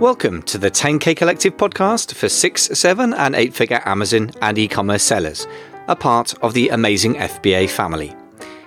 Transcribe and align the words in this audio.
Welcome 0.00 0.40
to 0.44 0.56
the 0.56 0.70
10K 0.70 1.14
Collective 1.14 1.58
podcast 1.58 2.14
for 2.14 2.30
six, 2.30 2.62
seven, 2.72 3.12
and 3.12 3.34
eight 3.34 3.52
figure 3.52 3.82
Amazon 3.84 4.30
and 4.40 4.56
e 4.56 4.66
commerce 4.66 5.02
sellers, 5.02 5.46
a 5.88 5.94
part 5.94 6.32
of 6.42 6.54
the 6.54 6.70
amazing 6.70 7.16
FBA 7.16 7.68
family. 7.68 8.16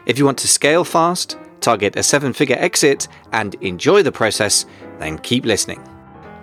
If 0.06 0.20
you 0.20 0.26
want 0.26 0.38
to 0.38 0.48
scale 0.48 0.84
fast, 0.84 1.40
target 1.60 1.96
a 1.96 2.04
seven 2.04 2.34
figure 2.34 2.58
exit, 2.60 3.08
and 3.32 3.56
enjoy 3.62 4.04
the 4.04 4.12
process, 4.12 4.68
then 5.00 5.18
keep 5.18 5.44
listening. 5.44 5.82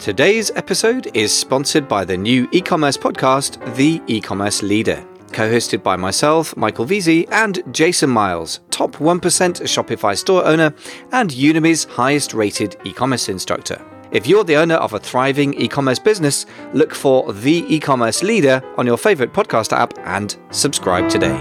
Today's 0.00 0.50
episode 0.56 1.08
is 1.14 1.32
sponsored 1.32 1.86
by 1.86 2.04
the 2.04 2.16
new 2.16 2.48
e 2.50 2.60
commerce 2.60 2.96
podcast, 2.96 3.76
The 3.76 4.02
E 4.08 4.20
Commerce 4.20 4.60
Leader, 4.60 5.06
co 5.32 5.48
hosted 5.48 5.84
by 5.84 5.94
myself, 5.94 6.56
Michael 6.56 6.86
Veazey, 6.86 7.28
and 7.30 7.62
Jason 7.72 8.10
Miles, 8.10 8.58
top 8.70 8.96
1% 8.96 9.20
Shopify 9.20 10.18
store 10.18 10.44
owner 10.44 10.74
and 11.12 11.30
Udemy's 11.30 11.84
highest 11.84 12.34
rated 12.34 12.76
e 12.82 12.92
commerce 12.92 13.28
instructor. 13.28 13.80
If 14.12 14.26
you're 14.26 14.42
the 14.42 14.56
owner 14.56 14.74
of 14.74 14.92
a 14.92 14.98
thriving 14.98 15.54
e 15.54 15.68
commerce 15.68 16.00
business, 16.00 16.44
look 16.72 16.96
for 16.96 17.32
The 17.32 17.64
E 17.72 17.78
Commerce 17.78 18.24
Leader 18.24 18.60
on 18.76 18.84
your 18.84 18.96
favorite 18.96 19.32
podcast 19.32 19.72
app 19.72 19.96
and 20.00 20.36
subscribe 20.50 21.08
today. 21.08 21.38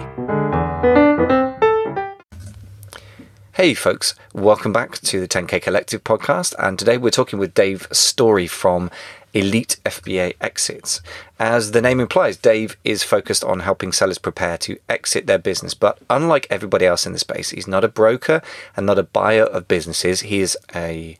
Hey, 3.54 3.74
folks, 3.74 4.14
welcome 4.36 4.72
back 4.72 5.00
to 5.00 5.20
the 5.20 5.28
10K 5.28 5.64
Collective 5.64 6.04
podcast. 6.04 6.54
And 6.60 6.78
today 6.78 7.00
we're 7.00 7.10
talking 7.10 7.40
with 7.40 7.56
Dave 7.56 7.88
Story 7.92 8.46
from 8.46 8.92
Elite 9.34 9.78
FBA 9.84 10.36
Exits. 10.40 11.02
As 11.40 11.72
the 11.72 11.82
name 11.82 12.00
implies, 12.00 12.38
Dave 12.38 12.78
is 12.84 13.02
focused 13.02 13.44
on 13.44 13.62
helping 13.62 13.92
sellers 13.92 14.20
prepare 14.20 14.60
to 14.60 14.78
exit 14.88 15.26
their 15.26 15.40
business. 15.40 15.74
But 15.74 15.98
unlike 16.08 16.46
everybody 16.52 16.86
else 16.86 17.08
in 17.08 17.14
the 17.14 17.20
space, 17.20 17.50
he's 17.50 17.68
not 17.68 17.84
a 17.84 17.88
broker 17.90 18.44
and 18.78 18.86
not 18.86 19.00
a 19.00 19.04
buyer 19.04 19.46
of 19.46 19.68
businesses. 19.68 20.22
He 20.22 20.40
is 20.40 20.56
a 20.76 21.18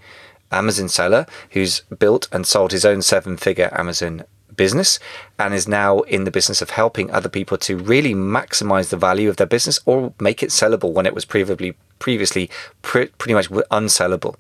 Amazon 0.52 0.90
seller 0.90 1.26
who's 1.52 1.82
built 2.00 2.28
and 2.32 2.46
sold 2.46 2.72
his 2.72 2.86
own 2.86 3.02
seven 3.02 3.38
figure 3.38 3.70
Amazon 3.72 4.24
business 4.56 5.00
and 5.38 5.54
is 5.54 5.68
now 5.68 6.00
in 6.02 6.26
the 6.26 6.32
business 6.32 6.62
of 6.62 6.72
helping 6.72 7.10
other 7.12 7.30
people 7.30 7.58
to 7.58 7.78
really 7.78 8.14
maximize 8.14 8.90
the 8.90 8.98
value 8.98 9.30
of 9.30 9.38
their 9.38 9.48
business 9.48 9.80
or 9.86 10.14
make 10.20 10.44
it 10.44 10.50
sellable 10.50 10.92
when 10.92 11.06
it 11.06 11.16
was 11.16 11.24
previously 11.24 11.76
previously 12.00 12.50
pretty 12.82 13.34
much 13.34 13.50
unsellable. 13.50 14.36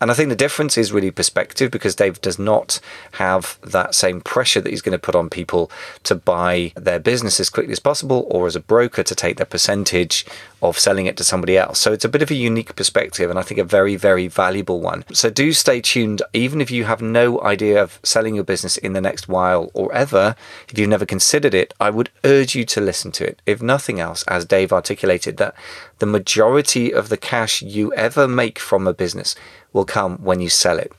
And 0.00 0.10
I 0.10 0.14
think 0.14 0.28
the 0.28 0.36
difference 0.36 0.76
is 0.76 0.92
really 0.92 1.10
perspective 1.10 1.70
because 1.70 1.94
Dave 1.94 2.20
does 2.20 2.38
not 2.38 2.80
have 3.12 3.58
that 3.62 3.94
same 3.94 4.20
pressure 4.20 4.60
that 4.60 4.68
he's 4.68 4.82
going 4.82 4.92
to 4.92 4.98
put 4.98 5.14
on 5.14 5.30
people 5.30 5.70
to 6.02 6.14
buy 6.14 6.72
their 6.76 6.98
business 6.98 7.40
as 7.40 7.48
quickly 7.48 7.72
as 7.72 7.78
possible 7.78 8.26
or 8.30 8.46
as 8.46 8.56
a 8.56 8.60
broker 8.60 9.02
to 9.02 9.14
take 9.14 9.38
their 9.38 9.46
percentage 9.46 10.26
of 10.60 10.78
selling 10.78 11.06
it 11.06 11.16
to 11.16 11.24
somebody 11.24 11.56
else. 11.56 11.78
So 11.78 11.92
it's 11.92 12.04
a 12.04 12.08
bit 12.08 12.22
of 12.22 12.30
a 12.30 12.34
unique 12.34 12.76
perspective 12.76 13.30
and 13.30 13.38
I 13.38 13.42
think 13.42 13.58
a 13.58 13.64
very, 13.64 13.96
very 13.96 14.26
valuable 14.26 14.80
one. 14.80 15.04
So 15.12 15.30
do 15.30 15.52
stay 15.52 15.80
tuned, 15.80 16.22
even 16.32 16.60
if 16.60 16.70
you 16.70 16.84
have 16.84 17.00
no 17.00 17.40
idea 17.42 17.82
of 17.82 17.98
selling 18.02 18.34
your 18.34 18.44
business 18.44 18.76
in 18.76 18.92
the 18.92 19.00
next 19.00 19.28
while 19.28 19.70
or 19.72 19.92
ever, 19.94 20.34
if 20.68 20.78
you've 20.78 20.88
never 20.88 21.06
considered 21.06 21.54
it, 21.54 21.72
I 21.80 21.90
would 21.90 22.10
urge 22.24 22.54
you 22.54 22.64
to 22.66 22.80
listen 22.80 23.12
to 23.12 23.26
it. 23.26 23.40
If 23.46 23.62
nothing 23.62 24.00
else, 24.00 24.24
as 24.24 24.44
Dave 24.44 24.72
articulated, 24.72 25.36
that 25.38 25.54
the 25.98 26.06
majority 26.06 26.92
of 26.96 27.08
the 27.08 27.16
cash 27.16 27.62
you 27.62 27.92
ever 27.94 28.26
make 28.26 28.58
from 28.58 28.86
a 28.86 28.94
business 28.94 29.34
will 29.72 29.84
come 29.84 30.18
when 30.18 30.40
you 30.40 30.48
sell 30.48 30.78
it. 30.78 30.92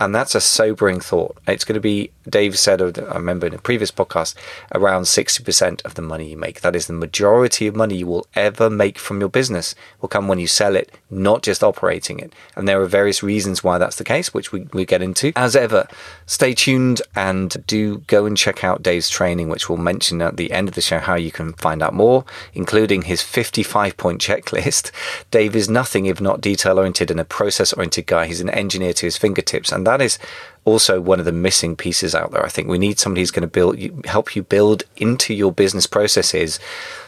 And 0.00 0.14
that's 0.14 0.34
a 0.34 0.40
sobering 0.40 1.00
thought. 1.00 1.36
It's 1.46 1.64
going 1.64 1.74
to 1.74 1.80
be, 1.80 2.10
Dave 2.28 2.58
said, 2.58 2.80
I 2.80 3.14
remember 3.14 3.46
in 3.46 3.54
a 3.54 3.58
previous 3.58 3.90
podcast, 3.90 4.34
around 4.74 5.02
60% 5.02 5.84
of 5.84 5.94
the 5.94 6.02
money 6.02 6.30
you 6.30 6.36
make. 6.36 6.60
That 6.60 6.76
is 6.76 6.86
the 6.86 6.92
majority 6.92 7.66
of 7.66 7.76
money 7.76 7.96
you 7.96 8.06
will 8.06 8.26
ever 8.34 8.70
make 8.70 8.98
from 8.98 9.20
your 9.20 9.28
business 9.28 9.74
will 10.00 10.08
come 10.08 10.28
when 10.28 10.38
you 10.38 10.46
sell 10.46 10.76
it, 10.76 10.90
not 11.10 11.42
just 11.42 11.62
operating 11.62 12.18
it. 12.18 12.32
And 12.56 12.66
there 12.66 12.80
are 12.80 12.86
various 12.86 13.22
reasons 13.22 13.62
why 13.62 13.78
that's 13.78 13.96
the 13.96 14.04
case, 14.04 14.32
which 14.32 14.52
we, 14.52 14.66
we 14.72 14.84
get 14.84 15.02
into. 15.02 15.32
As 15.36 15.56
ever, 15.56 15.86
stay 16.26 16.54
tuned 16.54 17.02
and 17.14 17.64
do 17.66 17.98
go 18.06 18.26
and 18.26 18.36
check 18.36 18.64
out 18.64 18.82
Dave's 18.82 19.10
training, 19.10 19.48
which 19.48 19.68
we'll 19.68 19.78
mention 19.78 20.22
at 20.22 20.36
the 20.36 20.52
end 20.52 20.68
of 20.68 20.74
the 20.74 20.80
show 20.80 20.98
how 20.98 21.14
you 21.14 21.30
can 21.30 21.52
find 21.54 21.82
out 21.82 21.94
more, 21.94 22.24
including 22.54 23.02
his 23.02 23.22
55 23.22 23.96
point 23.96 24.20
checklist. 24.20 24.90
Dave 25.30 25.54
is 25.54 25.68
nothing 25.68 26.06
if 26.06 26.20
not 26.20 26.40
detail 26.40 26.78
oriented 26.78 27.10
and 27.10 27.20
a 27.20 27.24
process 27.24 27.72
oriented 27.72 28.06
guy. 28.06 28.26
He's 28.26 28.40
an 28.40 28.50
engineer 28.50 28.92
to 28.94 29.06
his 29.06 29.16
fingertips. 29.16 29.72
And 29.72 29.86
that 29.86 30.00
is 30.00 30.18
also 30.64 31.00
one 31.00 31.18
of 31.18 31.24
the 31.24 31.32
missing 31.32 31.76
pieces 31.76 32.14
out 32.14 32.30
there. 32.30 32.44
I 32.44 32.48
think 32.48 32.68
we 32.68 32.78
need 32.78 32.98
somebody 32.98 33.22
who's 33.22 33.30
going 33.30 33.42
to 33.42 33.46
build, 33.48 34.06
help 34.06 34.34
you 34.34 34.42
build 34.42 34.84
into 34.96 35.34
your 35.34 35.52
business 35.52 35.86
processes 35.86 36.58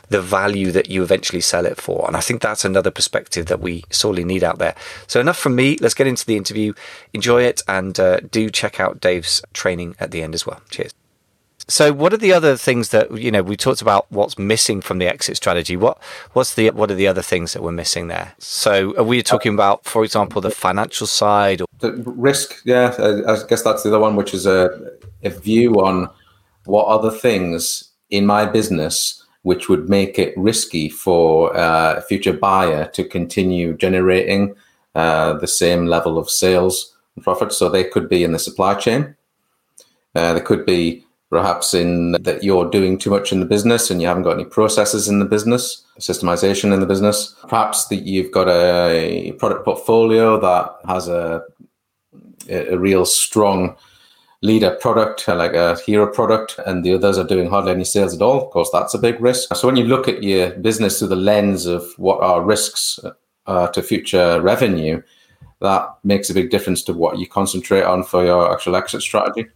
the 0.09 0.23
value 0.23 0.71
that 0.71 0.89
you 0.89 1.03
eventually 1.03 1.41
sell 1.41 1.67
it 1.67 1.77
for. 1.81 2.07
And 2.07 2.17
I 2.17 2.21
think 2.21 2.41
that's 2.41 2.65
another 2.65 2.91
perspective 2.91 3.47
that 3.47 3.61
we 3.61 3.85
sorely 3.91 4.25
need 4.25 4.45
out 4.45 4.59
there. 4.59 4.75
So 5.07 5.21
enough 5.21 5.39
from 5.39 5.57
me. 5.57 5.79
Let's 5.81 5.95
get 5.95 6.07
into 6.07 6.25
the 6.25 6.37
interview. 6.37 6.75
Enjoy 7.13 7.43
it 7.43 7.63
and 7.67 7.99
uh, 7.99 8.21
do 8.21 8.51
check 8.51 8.79
out 8.79 9.01
Dave's 9.01 9.43
training 9.53 9.97
at 9.99 10.13
the 10.13 10.23
end 10.23 10.35
as 10.35 10.47
well. 10.47 10.61
Cheers. 10.71 10.95
So, 11.69 11.93
what 11.93 12.13
are 12.13 12.17
the 12.19 12.33
other 12.33 12.57
things 12.57 12.91
that 12.91 13.17
you 13.19 13.31
know? 13.31 13.43
We 13.43 13.57
talked 13.57 13.83
about 13.83 14.07
what's 14.11 14.39
missing 14.39 14.81
from 14.81 14.99
the 14.99 15.07
exit 15.07 15.37
strategy. 15.37 15.77
What 15.77 16.01
what's 16.33 16.55
the 16.55 16.71
what 16.71 16.91
are 16.91 16.95
the 16.95 17.09
other 17.09 17.23
things 17.23 17.53
that 17.53 17.63
we're 17.63 17.73
missing 17.73 18.07
there? 18.07 18.35
So, 18.39 18.97
are 18.97 19.05
we 19.05 19.23
talking 19.23 19.53
about, 19.53 19.85
for 19.85 20.05
example, 20.05 20.41
the 20.41 20.51
financial 20.51 21.07
side? 21.07 21.61
Or- 21.61 21.67
the 21.81 21.93
risk, 21.93 22.63
yeah. 22.65 22.95
I 23.27 23.47
guess 23.49 23.63
that's 23.63 23.83
the 23.83 23.91
other 23.91 23.99
one, 23.99 24.17
which 24.17 24.33
is 24.33 24.47
a, 24.47 24.71
a 25.25 25.31
view 25.31 25.75
on 25.75 26.09
what 26.65 26.87
other 26.87 27.11
things 27.11 27.91
in 28.11 28.27
my 28.27 28.47
business 28.47 29.25
which 29.47 29.69
would 29.69 29.89
make 29.89 30.19
it 30.19 30.37
risky 30.37 30.89
for 30.89 31.57
uh, 31.57 31.95
a 31.99 32.01
future 32.01 32.33
buyer 32.33 32.87
to 32.89 33.05
continue 33.05 33.77
generating 33.77 34.57
uh, 34.97 35.35
the 35.35 35.47
same 35.47 35.87
level 35.87 36.19
of 36.19 36.29
sales 36.29 36.97
and 37.15 37.23
profit. 37.23 37.53
So 37.53 37.69
they 37.69 37.85
could 37.85 38.09
be 38.09 38.25
in 38.25 38.33
the 38.33 38.41
supply 38.41 38.75
chain. 38.75 39.15
Uh, 40.17 40.35
they 40.35 40.41
could 40.41 40.67
be 40.67 41.06
perhaps 41.31 41.75
in 41.75 42.13
that 42.13 42.45
you're 42.45 42.71
doing 42.71 42.99
too 42.99 43.11
much 43.11 43.33
in 43.33 43.41
the 43.41 43.47
business 43.47 43.91
and 43.91 44.01
you 44.01 44.07
haven't 44.07 44.23
got 44.23 44.35
any 44.35 44.45
processes 44.45 45.09
in 45.09 45.19
the 45.19 45.25
business, 45.25 45.85
systemization 45.99 46.73
in 46.73 46.81
the 46.81 46.87
business. 46.87 47.35
Perhaps 47.49 47.89
that 47.89 48.07
you've 48.07 48.31
got 48.33 48.49
a 48.49 49.33
product 49.33 49.65
portfolio 49.65 50.39
that 50.41 50.77
has 50.87 51.09
a 51.09 51.43
a 52.49 52.77
real 52.77 53.05
strong 53.05 53.77
leader 54.43 54.77
product, 54.81 55.27
like 55.29 55.55
a 55.55 55.77
hero 55.81 56.07
product, 56.07 56.59
and 56.67 56.85
the 56.85 56.95
others 56.95 57.19
are 57.19 57.27
doing 57.27 57.49
hardly 57.49 57.73
any 57.73 57.85
sales 57.85 58.15
at 58.15 58.23
all. 58.23 58.45
Of 58.45 58.51
course, 58.51 58.71
that's 58.73 58.95
a 58.95 58.99
big 58.99 59.21
risk. 59.21 59.55
So 59.55 59.67
when 59.67 59.77
you 59.77 59.85
look 59.85 60.09
at 60.09 60.23
your 60.23 60.51
business 60.51 60.99
through 60.99 61.09
the 61.09 61.17
lens 61.17 61.67
of 61.67 61.85
what 61.97 62.21
are 62.21 62.43
risks 62.43 63.01
uh, 63.47 63.67
to 63.69 63.83
future 63.83 64.41
revenue, 64.41 65.03
that 65.61 65.89
makes 66.05 66.31
a 66.31 66.35
big 66.35 66.51
difference 66.51 66.83
to 66.85 66.93
what 66.93 67.19
you 67.19 67.27
concentrate 67.27 67.85
on 67.85 68.05
for 68.05 68.25
your 68.25 68.53
actual 68.53 68.77
exit 68.77 69.03
strategy. 69.03 69.47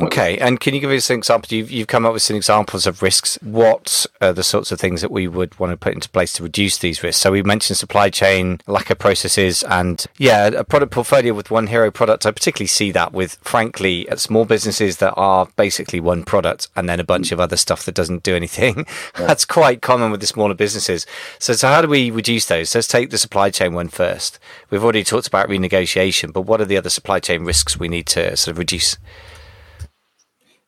Okay, 0.00 0.38
and 0.38 0.58
can 0.58 0.74
you 0.74 0.80
give 0.80 0.90
us 0.90 1.10
an 1.10 1.18
example? 1.18 1.54
You've, 1.54 1.70
you've 1.70 1.86
come 1.86 2.06
up 2.06 2.14
with 2.14 2.22
some 2.22 2.36
examples 2.36 2.86
of 2.86 3.02
risks. 3.02 3.38
What 3.42 4.06
are 4.20 4.32
the 4.32 4.42
sorts 4.42 4.72
of 4.72 4.80
things 4.80 5.02
that 5.02 5.10
we 5.10 5.28
would 5.28 5.58
want 5.58 5.72
to 5.72 5.76
put 5.76 5.92
into 5.92 6.08
place 6.08 6.32
to 6.34 6.42
reduce 6.42 6.78
these 6.78 7.02
risks? 7.02 7.20
So 7.20 7.32
we 7.32 7.42
mentioned 7.42 7.76
supply 7.76 8.08
chain, 8.08 8.60
lack 8.66 8.88
of 8.90 8.98
processes, 8.98 9.62
and 9.64 10.04
yeah, 10.16 10.46
a 10.46 10.64
product 10.64 10.92
portfolio 10.92 11.34
with 11.34 11.50
one 11.50 11.66
hero 11.66 11.90
product. 11.90 12.24
I 12.24 12.30
particularly 12.30 12.68
see 12.68 12.90
that 12.92 13.12
with, 13.12 13.38
frankly, 13.42 14.06
small 14.16 14.46
businesses 14.46 14.96
that 14.98 15.12
are 15.14 15.48
basically 15.56 16.00
one 16.00 16.24
product 16.24 16.68
and 16.74 16.88
then 16.88 16.98
a 16.98 17.04
bunch 17.04 17.30
of 17.30 17.40
other 17.40 17.56
stuff 17.56 17.84
that 17.84 17.94
doesn't 17.94 18.22
do 18.22 18.34
anything. 18.34 18.86
Yeah. 19.18 19.26
That's 19.26 19.44
quite 19.44 19.82
common 19.82 20.10
with 20.10 20.20
the 20.20 20.26
smaller 20.26 20.54
businesses. 20.54 21.06
So, 21.38 21.52
so 21.52 21.68
how 21.68 21.82
do 21.82 21.88
we 21.88 22.10
reduce 22.10 22.46
those? 22.46 22.74
Let's 22.74 22.86
take 22.86 23.10
the 23.10 23.18
supply 23.18 23.50
chain 23.50 23.74
one 23.74 23.88
first. 23.88 24.38
We've 24.70 24.82
already 24.82 25.04
talked 25.04 25.26
about 25.26 25.48
renegotiation, 25.48 26.32
but 26.32 26.42
what 26.42 26.60
are 26.60 26.64
the 26.64 26.76
other 26.76 26.88
supply 26.88 27.20
chain 27.20 27.44
risks 27.44 27.78
we 27.78 27.88
need 27.88 28.06
to 28.06 28.36
sort 28.36 28.52
of 28.52 28.58
reduce? 28.58 28.96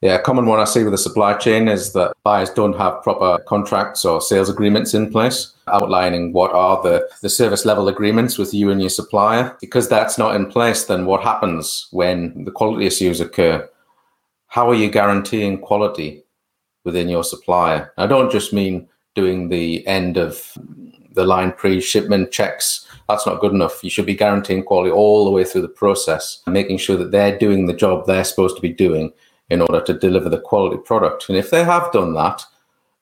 Yeah, 0.05 0.17
a 0.17 0.21
common 0.21 0.45
one 0.45 0.61
I 0.61 0.65
see 0.65 0.83
with 0.85 0.93
the 0.93 0.99
supply 0.99 1.33
chain 1.33 1.67
is 1.67 1.95
that 1.95 2.15
buyers 2.25 2.51
don't 2.51 2.77
have 2.77 3.03
proper 3.03 3.43
contracts 3.45 4.05
or 4.05 4.21
sales 4.21 4.51
agreements 4.51 4.93
in 4.93 5.11
place 5.11 5.55
outlining 5.69 6.35
what 6.35 6.53
are 6.53 6.83
the, 6.83 7.09
the 7.23 7.31
service 7.31 7.65
level 7.65 7.89
agreements 7.89 8.37
with 8.37 8.53
you 8.53 8.71
and 8.71 8.83
your 8.83 8.91
supplier. 8.91 9.57
Because 9.63 9.89
that's 9.89 10.19
not 10.19 10.37
in 10.37 10.45
place, 10.45 10.85
then 10.85 11.07
what 11.07 11.23
happens 11.23 11.89
when 11.91 12.45
the 12.45 12.51
quality 12.51 12.85
issues 12.85 13.19
occur? 13.19 13.67
How 14.49 14.69
are 14.69 14.75
you 14.75 14.91
guaranteeing 14.91 15.63
quality 15.63 16.23
within 16.85 17.09
your 17.09 17.25
supplier? 17.25 17.91
I 17.97 18.07
don't 18.07 18.31
just 18.31 18.53
mean 18.53 18.87
doing 19.15 19.49
the 19.49 19.87
end 19.87 20.19
of 20.19 20.53
the 21.15 21.25
line 21.25 21.53
pre 21.53 21.81
shipment 21.81 22.31
checks. 22.31 22.87
That's 23.09 23.25
not 23.25 23.41
good 23.41 23.53
enough. 23.53 23.83
You 23.83 23.89
should 23.89 24.05
be 24.05 24.15
guaranteeing 24.15 24.65
quality 24.65 24.91
all 24.91 25.25
the 25.25 25.31
way 25.31 25.45
through 25.45 25.63
the 25.63 25.69
process, 25.69 26.43
making 26.47 26.77
sure 26.77 26.99
that 26.99 27.11
they're 27.11 27.39
doing 27.39 27.65
the 27.65 27.73
job 27.73 28.05
they're 28.05 28.23
supposed 28.23 28.57
to 28.57 28.61
be 28.61 28.75
doing 28.75 29.11
in 29.51 29.61
order 29.61 29.81
to 29.83 29.95
deliver 29.99 30.29
the 30.29 30.41
quality 30.41 30.77
product. 30.79 31.29
And 31.29 31.37
if 31.37 31.51
they 31.51 31.65
have 31.65 31.93
done 31.93 32.15
that, 32.15 32.45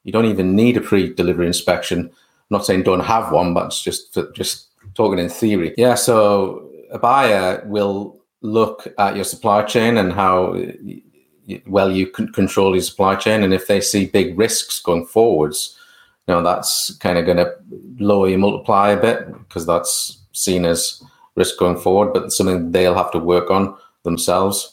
you 0.04 0.12
don't 0.12 0.26
even 0.26 0.56
need 0.56 0.76
a 0.76 0.80
pre-delivery 0.80 1.46
inspection. 1.46 2.00
I'm 2.00 2.10
not 2.50 2.66
saying 2.66 2.82
don't 2.82 3.00
have 3.00 3.32
one, 3.32 3.54
but 3.54 3.66
it's 3.66 3.82
just 3.82 4.18
just 4.34 4.68
talking 4.94 5.18
in 5.18 5.28
theory. 5.28 5.74
Yeah, 5.78 5.94
so 5.94 6.68
a 6.90 6.98
buyer 6.98 7.62
will 7.66 8.20
look 8.40 8.92
at 8.98 9.14
your 9.14 9.24
supply 9.24 9.62
chain 9.62 9.96
and 9.96 10.12
how 10.12 10.60
well 11.66 11.90
you 11.90 12.06
can 12.06 12.32
control 12.32 12.74
your 12.74 12.82
supply 12.82 13.14
chain, 13.14 13.42
and 13.42 13.54
if 13.54 13.66
they 13.66 13.80
see 13.80 14.06
big 14.06 14.36
risks 14.38 14.80
going 14.80 15.06
forwards, 15.06 15.78
you 16.26 16.34
know 16.34 16.42
that's 16.42 16.96
kind 16.96 17.18
of 17.18 17.24
going 17.24 17.38
to 17.38 17.54
lower 17.98 18.28
your 18.28 18.38
multiplier 18.38 18.98
a 18.98 19.00
bit 19.00 19.26
because 19.38 19.66
that's 19.66 20.18
seen 20.32 20.64
as 20.64 21.02
risk 21.36 21.58
going 21.58 21.78
forward, 21.78 22.12
but 22.12 22.32
something 22.32 22.72
they'll 22.72 22.94
have 22.94 23.12
to 23.12 23.18
work 23.18 23.50
on 23.50 23.76
themselves. 24.02 24.71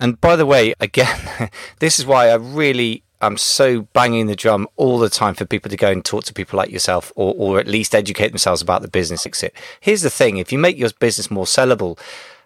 And 0.00 0.20
by 0.20 0.36
the 0.36 0.46
way, 0.46 0.74
again, 0.80 1.50
this 1.80 1.98
is 1.98 2.06
why 2.06 2.28
I 2.28 2.34
really 2.34 3.02
I'm 3.20 3.36
so 3.36 3.82
banging 3.82 4.26
the 4.26 4.36
drum 4.36 4.68
all 4.76 4.98
the 4.98 5.10
time 5.10 5.34
for 5.34 5.44
people 5.44 5.70
to 5.70 5.76
go 5.76 5.90
and 5.90 6.04
talk 6.04 6.24
to 6.24 6.34
people 6.34 6.56
like 6.56 6.70
yourself 6.70 7.12
or, 7.16 7.34
or 7.36 7.58
at 7.58 7.66
least 7.66 7.94
educate 7.94 8.28
themselves 8.28 8.62
about 8.62 8.82
the 8.82 8.88
business 8.88 9.26
exit. 9.26 9.54
Here's 9.80 10.02
the 10.02 10.10
thing 10.10 10.36
if 10.36 10.52
you 10.52 10.58
make 10.58 10.78
your 10.78 10.90
business 11.00 11.30
more 11.30 11.44
sellable, 11.44 11.98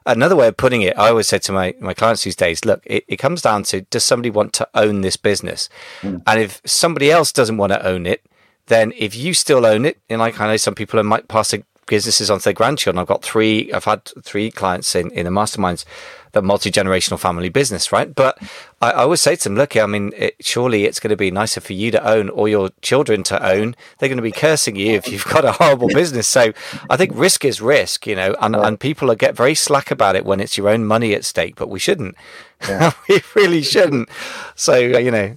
another 0.07 0.35
way 0.35 0.49
of 0.49 0.57
putting 0.57 0.83
it, 0.83 0.99
I 0.99 1.09
always 1.09 1.29
say 1.29 1.39
to 1.41 1.53
my, 1.53 1.75
my 1.79 1.93
clients 1.93 2.25
these 2.25 2.37
days 2.37 2.65
look, 2.65 2.83
it, 2.87 3.05
it 3.07 3.17
comes 3.17 3.43
down 3.43 3.65
to 3.65 3.83
does 3.83 4.05
somebody 4.05 4.31
want 4.31 4.55
to 4.55 4.69
own 4.75 5.03
this 5.03 5.19
business? 5.19 5.69
Mm. 6.01 6.23
And 6.27 6.41
if 6.41 6.63
somebody 6.65 7.11
else 7.11 7.33
doesn't 7.33 7.59
want 7.59 7.73
to 7.73 7.87
own 7.87 8.07
it, 8.07 8.25
then 8.67 8.93
if 8.97 9.15
you 9.15 9.35
still 9.35 9.67
own 9.67 9.85
it, 9.85 9.99
and 10.09 10.21
like 10.21 10.41
I 10.41 10.47
know 10.47 10.57
some 10.57 10.75
people 10.75 11.03
might 11.03 11.29
pass 11.29 11.53
businesses 11.93 12.31
onto 12.31 12.45
their 12.45 12.55
grandchildren. 12.55 12.99
I've 12.99 13.07
got 13.07 13.23
three, 13.23 13.71
I've 13.71 13.85
had 13.85 14.11
three 14.23 14.51
clients 14.51 14.95
in, 14.95 15.11
in 15.11 15.27
the 15.27 15.31
masterminds 15.31 15.85
the 16.33 16.41
multi 16.41 16.71
generational 16.71 17.19
family 17.19 17.51
business, 17.51 17.93
right? 17.93 18.15
But 18.15 18.39
I, 18.81 18.93
I, 18.93 19.03
always 19.03 19.21
say 19.21 19.37
to 19.37 19.45
them, 19.45 19.57
look, 19.57 19.77
I 19.77 19.85
mean, 19.85 20.13
it, 20.17 20.37
surely 20.41 20.85
it's 20.85 20.99
going 20.99 21.11
to 21.11 21.17
be 21.17 21.31
nicer 21.31 21.61
for 21.61 21.75
you 21.75 21.91
to 21.91 22.03
own 22.03 22.31
or 22.31 22.49
your 22.49 22.71
children 22.81 23.23
to 23.25 23.47
own. 23.47 23.77
They're 23.99 24.09
going 24.09 24.17
to 24.17 24.23
be 24.23 24.33
cursing 24.33 24.77
you 24.77 24.93
if 24.95 25.09
you've 25.09 25.27
got 25.27 25.45
a 25.45 25.53
horrible 25.53 25.89
business. 26.01 26.27
So 26.27 26.55
I 26.89 26.97
think 26.97 27.13
risk 27.15 27.45
is 27.45 27.61
risk, 27.61 28.07
you 28.07 28.17
know, 28.17 28.35
and, 28.41 28.57
and 28.57 28.81
people 28.81 29.11
are 29.11 29.15
get 29.15 29.37
very 29.37 29.55
slack 29.55 29.91
about 29.91 30.17
it 30.17 30.25
when 30.25 30.41
it's 30.41 30.57
your 30.57 30.71
own 30.71 30.87
money 30.87 31.13
at 31.13 31.27
stake, 31.27 31.57
but 31.57 31.69
we 31.69 31.79
shouldn't. 31.79 32.15
Yeah. 32.67 32.93
we 33.11 33.21
really 33.37 33.63
shouldn't. 33.63 34.09
So, 34.55 34.79
you 34.79 35.11
know, 35.11 35.37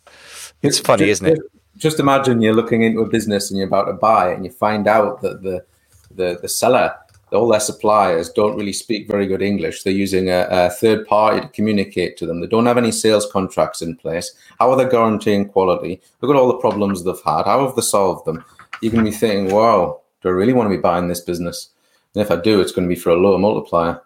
it's 0.62 0.80
funny, 0.80 1.10
isn't 1.10 1.28
it? 1.28 1.40
Just 1.76 2.00
imagine 2.00 2.42
you're 2.42 2.54
looking 2.54 2.84
into 2.84 3.02
a 3.02 3.06
business 3.06 3.52
and 3.52 3.58
you're 3.58 3.68
about 3.68 3.86
to 3.88 3.94
buy 3.94 4.32
it 4.32 4.36
and 4.36 4.46
you 4.46 4.52
find 4.52 4.88
out 4.88 5.22
that 5.24 5.44
the, 5.44 5.66
the, 6.12 6.40
the 6.42 6.50
seller 6.50 6.96
all 7.32 7.48
their 7.48 7.60
suppliers 7.60 8.30
don't 8.30 8.56
really 8.56 8.74
speak 8.74 9.08
very 9.08 9.28
good 9.28 9.42
English. 9.42 9.84
They're 9.84 9.94
using 9.94 10.30
a, 10.30 10.48
a, 10.50 10.70
third 10.70 11.08
party 11.08 11.42
to 11.42 11.48
communicate 11.50 12.18
to 12.18 12.26
them. 12.26 12.40
They 12.40 12.48
don't 12.48 12.66
have 12.66 12.78
any 12.78 12.92
sales 12.92 13.30
contracts 13.32 13.82
in 13.82 13.96
place. 13.96 14.34
How 14.60 14.72
are 14.72 14.78
they 14.78 14.90
guaranteeing 14.90 15.50
quality? 15.50 16.02
Look 16.22 16.32
at 16.32 16.38
all 16.38 16.48
the 16.48 16.58
problems 16.58 17.04
they've 17.04 17.16
had. 17.26 17.46
How 17.46 17.66
have 17.66 17.76
they 17.76 17.82
solved 17.82 18.26
them? 18.26 18.44
You're 18.82 18.92
going 18.92 19.06
to 19.06 19.12
be 19.12 19.18
thinking, 19.18 19.54
wow, 19.54 20.02
do 20.22 20.30
I 20.30 20.32
really 20.32 20.54
want 20.54 20.70
to 20.70 20.76
be 20.76 20.82
buying 20.82 21.08
this 21.08 21.22
business? 21.22 21.70
And 22.14 22.22
if 22.22 22.32
I 22.32 22.38
do, 22.38 22.62
it's 22.62 22.72
going 22.72 22.88
to 22.88 22.94
be 22.94 23.00
for 23.00 23.10
a 23.10 23.18
lower 23.18 23.38
multiplier. 23.38 24.02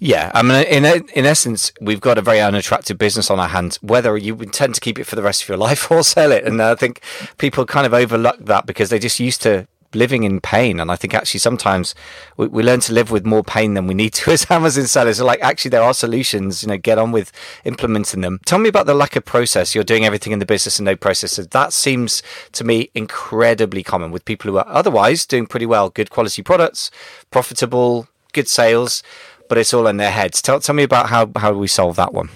Yeah, 0.00 0.32
I 0.34 0.42
mean, 0.42 0.66
in 0.66 0.84
in 1.14 1.26
essence, 1.26 1.70
we've 1.80 2.00
got 2.00 2.18
a 2.18 2.22
very 2.22 2.40
unattractive 2.40 2.98
business 2.98 3.30
on 3.30 3.38
our 3.38 3.46
hands. 3.46 3.80
Whether 3.82 4.16
you 4.16 4.34
intend 4.36 4.74
to 4.74 4.80
keep 4.80 4.98
it 4.98 5.04
for 5.04 5.14
the 5.14 5.22
rest 5.22 5.42
of 5.42 5.48
your 5.48 5.58
life 5.68 5.92
or 5.92 6.02
sell 6.02 6.32
it, 6.32 6.44
and 6.44 6.60
I 6.60 6.74
think 6.74 7.02
people 7.38 7.64
kind 7.66 7.86
of 7.86 7.94
overlook 7.94 8.38
that 8.40 8.66
because 8.66 8.90
they're 8.90 8.98
just 8.98 9.20
used 9.20 9.42
to 9.42 9.68
living 9.94 10.22
in 10.22 10.40
pain. 10.40 10.80
And 10.80 10.90
I 10.90 10.96
think 10.96 11.14
actually 11.14 11.40
sometimes 11.40 11.94
we, 12.36 12.46
we, 12.46 12.62
learn 12.62 12.80
to 12.80 12.92
live 12.92 13.10
with 13.10 13.24
more 13.24 13.42
pain 13.42 13.74
than 13.74 13.86
we 13.86 13.94
need 13.94 14.12
to 14.14 14.30
as 14.32 14.50
Amazon 14.50 14.86
sellers. 14.86 15.18
So 15.18 15.24
like 15.24 15.40
actually 15.40 15.70
there 15.70 15.82
are 15.82 15.94
solutions, 15.94 16.62
you 16.62 16.68
know, 16.68 16.78
get 16.78 16.98
on 16.98 17.12
with 17.12 17.32
implementing 17.64 18.20
them. 18.20 18.40
Tell 18.44 18.58
me 18.58 18.68
about 18.68 18.86
the 18.86 18.94
lack 18.94 19.16
of 19.16 19.24
process. 19.24 19.74
You're 19.74 19.84
doing 19.84 20.04
everything 20.04 20.32
in 20.32 20.38
the 20.38 20.46
business 20.46 20.78
and 20.78 20.86
no 20.86 20.96
processes. 20.96 21.48
That 21.48 21.72
seems 21.72 22.22
to 22.52 22.64
me 22.64 22.90
incredibly 22.94 23.82
common 23.82 24.10
with 24.10 24.24
people 24.24 24.50
who 24.50 24.58
are 24.58 24.68
otherwise 24.68 25.26
doing 25.26 25.46
pretty 25.46 25.66
well, 25.66 25.90
good 25.90 26.10
quality 26.10 26.42
products, 26.42 26.90
profitable, 27.30 28.08
good 28.32 28.48
sales, 28.48 29.02
but 29.48 29.58
it's 29.58 29.74
all 29.74 29.86
in 29.86 29.98
their 29.98 30.10
heads. 30.10 30.40
Tell, 30.40 30.60
tell 30.60 30.74
me 30.74 30.82
about 30.82 31.08
how, 31.10 31.30
how 31.36 31.52
we 31.52 31.68
solve 31.68 31.96
that 31.96 32.14
one 32.14 32.30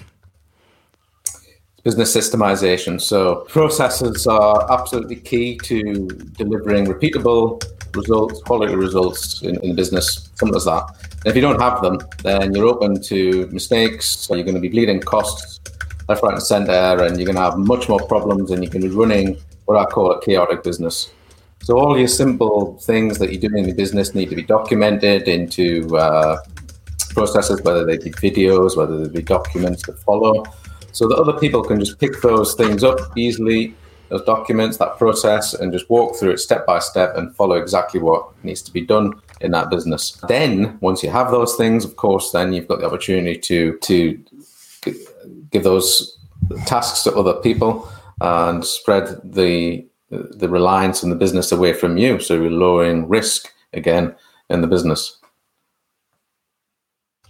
business 1.87 2.11
systemization. 2.17 2.99
So 2.99 3.19
processes 3.57 4.27
are 4.27 4.69
absolutely 4.69 5.15
key 5.29 5.57
to 5.69 5.79
delivering 6.41 6.83
repeatable 6.85 7.63
results, 7.95 8.41
quality 8.41 8.75
results 8.75 9.41
in, 9.41 9.55
in 9.63 9.73
business, 9.73 10.29
simple 10.35 10.57
as 10.57 10.65
that. 10.65 10.83
And 11.19 11.27
if 11.31 11.35
you 11.37 11.41
don't 11.47 11.61
have 11.61 11.81
them, 11.81 11.97
then 12.23 12.53
you're 12.53 12.67
open 12.67 13.01
to 13.03 13.47
mistakes, 13.59 14.05
so 14.05 14.35
you're 14.35 14.43
going 14.43 14.61
to 14.61 14.65
be 14.67 14.73
bleeding 14.75 14.99
costs 14.99 15.61
left, 16.09 16.23
right, 16.23 16.33
and 16.33 16.43
center, 16.43 17.03
and 17.05 17.15
you're 17.17 17.29
going 17.31 17.41
to 17.43 17.47
have 17.49 17.57
much 17.57 17.87
more 17.87 18.03
problems, 18.13 18.51
and 18.51 18.61
you 18.65 18.69
can 18.69 18.81
be 18.81 18.89
running 18.89 19.37
what 19.63 19.77
I 19.77 19.85
call 19.85 20.11
a 20.11 20.19
chaotic 20.19 20.63
business. 20.63 21.09
So 21.61 21.79
all 21.79 21.97
your 21.97 22.09
simple 22.09 22.77
things 22.89 23.17
that 23.19 23.31
you 23.31 23.39
do 23.39 23.49
in 23.55 23.63
your 23.65 23.75
business 23.83 24.13
need 24.13 24.29
to 24.29 24.35
be 24.35 24.43
documented 24.43 25.29
into 25.29 25.95
uh, 25.95 26.37
processes, 27.11 27.61
whether 27.61 27.85
they 27.85 27.97
be 27.97 28.11
videos, 28.11 28.75
whether 28.75 28.95
they 29.01 29.09
be 29.19 29.23
documents 29.23 29.83
to 29.83 29.93
follow 29.93 30.43
so 30.97 31.07
that 31.07 31.19
other 31.19 31.37
people 31.37 31.63
can 31.63 31.79
just 31.79 31.99
pick 31.99 32.21
those 32.21 32.55
things 32.55 32.83
up 32.83 32.97
easily, 33.15 33.75
those 34.09 34.23
documents, 34.23 34.77
that 34.77 34.97
process, 34.97 35.53
and 35.53 35.71
just 35.71 35.87
walk 35.91 36.15
through 36.15 36.31
it 36.31 36.39
step 36.39 36.65
by 36.65 36.79
step 36.79 37.15
and 37.15 37.35
follow 37.35 37.55
exactly 37.55 37.99
what 37.99 38.31
needs 38.43 38.63
to 38.63 38.73
be 38.73 38.81
done 38.81 39.13
in 39.41 39.51
that 39.51 39.69
business. 39.69 40.19
Then, 40.27 40.75
once 40.81 41.03
you 41.03 41.11
have 41.11 41.29
those 41.29 41.55
things, 41.55 41.85
of 41.85 41.97
course, 41.97 42.31
then 42.31 42.51
you've 42.51 42.67
got 42.67 42.79
the 42.79 42.87
opportunity 42.87 43.37
to 43.37 43.77
to 43.77 44.23
give 45.51 45.63
those 45.63 46.17
tasks 46.65 47.03
to 47.03 47.15
other 47.15 47.35
people 47.41 47.87
and 48.19 48.65
spread 48.65 49.19
the 49.23 49.85
the 50.09 50.49
reliance 50.49 51.03
on 51.03 51.11
the 51.11 51.15
business 51.15 51.51
away 51.51 51.73
from 51.73 51.97
you. 51.97 52.19
So 52.19 52.33
you're 52.33 52.49
lowering 52.49 53.07
risk 53.07 53.53
again 53.73 54.15
in 54.49 54.61
the 54.61 54.67
business. 54.67 55.19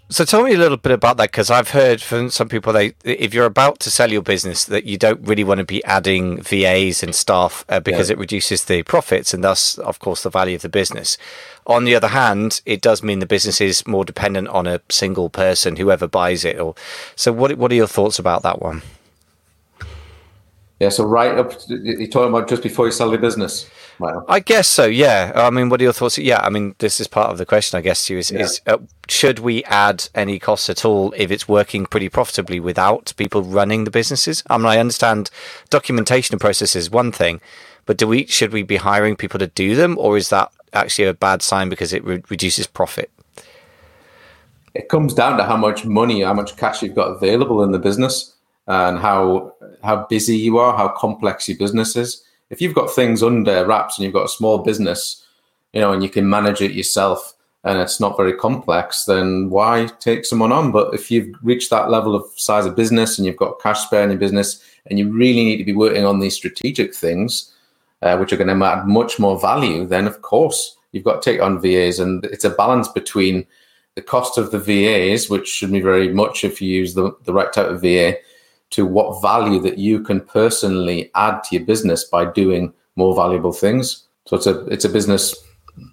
So 0.09 0.24
tell 0.24 0.44
me 0.44 0.54
a 0.54 0.57
little 0.57 0.77
bit 0.77 0.94
about 0.94 1.18
that 1.18 1.31
because 1.31 1.51
I've 1.51 1.71
heard 1.71 2.01
from 2.01 2.30
some 2.30 2.48
people 2.48 2.71
they 2.71 2.94
if 3.04 3.33
you're 3.33 3.45
about 3.45 3.81
to 3.81 3.92
sell 3.92 4.09
your 4.09 4.21
business 4.21 4.63
that 4.63 4.86
you 4.86 4.98
don't 4.98 5.19
really 5.27 5.44
want 5.44 5.57
to 5.57 5.65
be 5.65 5.83
adding 5.83 6.42
VAs 6.42 7.04
and 7.04 7.13
staff 7.13 7.65
uh, 7.68 7.81
because 7.81 8.09
yeah. 8.09 8.13
it 8.13 8.19
reduces 8.19 8.65
the 8.65 8.83
profits 8.83 9.33
and 9.33 9.44
thus 9.44 9.77
of 9.80 10.00
course 10.00 10.24
the 10.24 10.30
value 10.30 10.56
of 10.56 10.62
the 10.62 10.69
business. 10.69 11.18
On 11.65 11.83
the 11.83 11.94
other 11.94 12.07
hand, 12.07 12.62
it 12.65 12.80
does 12.80 13.04
mean 13.04 13.19
the 13.19 13.25
business 13.25 13.59
is 13.59 13.86
more 13.86 14.06
dependent 14.06 14.48
on 14.48 14.65
a 14.65 14.80
single 14.88 15.30
person 15.30 15.75
whoever 15.75 16.07
buys 16.07 16.45
it 16.45 16.57
or 16.57 16.74
so 17.18 17.33
what 17.33 17.57
what 17.57 17.69
are 17.74 17.75
your 17.75 17.88
thoughts 17.88 18.18
about 18.18 18.44
that 18.44 18.62
one? 18.62 18.83
Yeah, 20.80 20.89
so 20.89 21.04
right 21.04 21.38
up 21.38 21.51
you're 21.68 22.07
talking 22.07 22.30
about 22.30 22.48
just 22.48 22.63
before 22.63 22.86
you 22.86 22.94
sell 22.94 23.12
the 23.12 23.18
business. 23.18 23.69
I 24.27 24.39
guess 24.39 24.67
so. 24.67 24.85
Yeah. 24.85 25.31
I 25.35 25.49
mean, 25.49 25.69
what 25.69 25.81
are 25.81 25.83
your 25.83 25.94
thoughts? 25.94 26.17
Yeah. 26.17 26.39
I 26.41 26.49
mean, 26.49 26.75
this 26.79 26.99
is 26.99 27.07
part 27.07 27.31
of 27.31 27.38
the 27.38 27.45
question, 27.45 27.77
I 27.77 27.81
guess, 27.81 28.05
to 28.07 28.13
you 28.13 28.19
is, 28.19 28.31
yeah. 28.31 28.39
is 28.41 28.61
uh, 28.67 28.77
should 29.09 29.39
we 29.39 29.63
add 29.65 30.09
any 30.13 30.39
costs 30.39 30.69
at 30.69 30.85
all 30.85 31.13
if 31.17 31.31
it's 31.31 31.47
working 31.47 31.85
pretty 31.85 32.09
profitably 32.09 32.59
without 32.59 33.13
people 33.17 33.41
running 33.41 33.83
the 33.83 33.91
businesses? 33.91 34.44
I 34.49 34.57
mean, 34.57 34.67
I 34.67 34.77
understand 34.77 35.29
documentation 35.69 36.33
and 36.33 36.41
process 36.41 36.75
is 36.75 36.91
one 36.91 37.11
thing, 37.11 37.41
but 37.85 37.97
do 37.97 38.07
we 38.07 38.27
should 38.27 38.51
we 38.51 38.63
be 38.63 38.77
hiring 38.77 39.15
people 39.15 39.39
to 39.39 39.47
do 39.47 39.75
them, 39.75 39.97
or 39.97 40.17
is 40.17 40.29
that 40.29 40.51
actually 40.73 41.07
a 41.07 41.13
bad 41.13 41.41
sign 41.41 41.69
because 41.69 41.94
it 41.94 42.03
re- 42.03 42.23
reduces 42.29 42.67
profit? 42.67 43.09
It 44.73 44.89
comes 44.89 45.13
down 45.13 45.38
to 45.38 45.44
how 45.44 45.57
much 45.57 45.85
money, 45.85 46.21
how 46.21 46.33
much 46.33 46.55
cash 46.57 46.83
you've 46.83 46.95
got 46.95 47.07
available 47.07 47.63
in 47.63 47.71
the 47.71 47.80
business, 47.80 48.35
and 48.68 48.99
how 48.99 49.54
how 49.83 50.06
busy 50.09 50.37
you 50.37 50.57
are, 50.57 50.75
how 50.77 50.89
complex 50.89 51.47
your 51.47 51.57
business 51.57 51.95
is 51.95 52.23
if 52.49 52.61
you've 52.61 52.75
got 52.75 52.94
things 52.94 53.21
under 53.23 53.66
wraps 53.66 53.97
and 53.97 54.06
you've 54.06 54.13
got 54.13 54.25
a 54.25 54.30
small 54.30 54.59
business, 54.59 55.25
you 55.73 55.81
know, 55.81 55.92
and 55.92 56.04
you 56.04 56.09
can 56.09 56.30
manage 56.30 56.61
it 56.61 56.71
yourself 56.71 57.33
and 57.63 57.80
it's 57.80 57.99
not 57.99 58.16
very 58.16 58.33
complex, 58.33 59.06
then 59.06 59.49
why 59.49 59.89
take 59.99 60.25
someone 60.25 60.51
on? 60.51 60.71
But 60.71 60.94
if 60.94 61.11
you've 61.11 61.35
reached 61.42 61.69
that 61.69 61.89
level 61.89 62.16
of 62.16 62.23
size 62.35 62.66
of 62.66 62.75
business 62.75 63.18
and 63.18 63.25
you've 63.25 63.35
got 63.35 63.59
cash 63.59 63.81
spare 63.81 64.04
in 64.04 64.09
your 64.09 64.19
business 64.19 64.63
and 64.85 64.97
you 64.97 65.11
really 65.11 65.44
need 65.44 65.57
to 65.57 65.66
be 65.66 65.73
working 65.73 66.06
on 66.06 66.19
these 66.19 66.35
strategic 66.35 66.95
things, 66.95 67.54
uh, 68.01 68.18
which 68.18 68.31
are 68.31 68.37
going 68.37 68.47
to 68.47 68.66
add 68.66 68.87
much 68.87 69.19
more 69.19 69.39
value, 69.39 69.85
then 69.85 70.07
of 70.07 70.21
course 70.21 70.77
you've 70.92 71.04
got 71.04 71.21
to 71.21 71.31
take 71.31 71.42
on 71.42 71.61
VAs. 71.61 71.99
And 71.99 72.23
it's 72.25 72.45
a 72.45 72.49
balance 72.49 72.87
between 72.87 73.45
the 73.95 74.01
cost 74.01 74.37
of 74.37 74.51
the 74.51 74.59
VAs, 74.59 75.30
which 75.30 75.47
should 75.47 75.71
be 75.71 75.81
very 75.81 76.13
much 76.13 76.44
if 76.44 76.61
you 76.61 76.69
use 76.69 76.94
the, 76.94 77.11
the 77.23 77.33
right 77.33 77.51
type 77.51 77.68
of 77.68 77.81
VA, 77.81 78.16
to 78.71 78.86
what 78.86 79.21
value 79.21 79.59
that 79.62 79.78
you 79.78 80.02
can 80.02 80.21
personally 80.21 81.12
add 81.16 81.44
to 81.44 81.56
your 81.56 81.66
business 81.66 82.04
by 82.04 82.26
doing 82.26 82.74
more 82.95 83.16
valuable 83.16 83.54
things. 83.54 84.07
So 84.26 84.36
it's 84.36 84.47
a 84.47 84.66
it's 84.66 84.86
a 84.86 84.90
business 84.90 85.36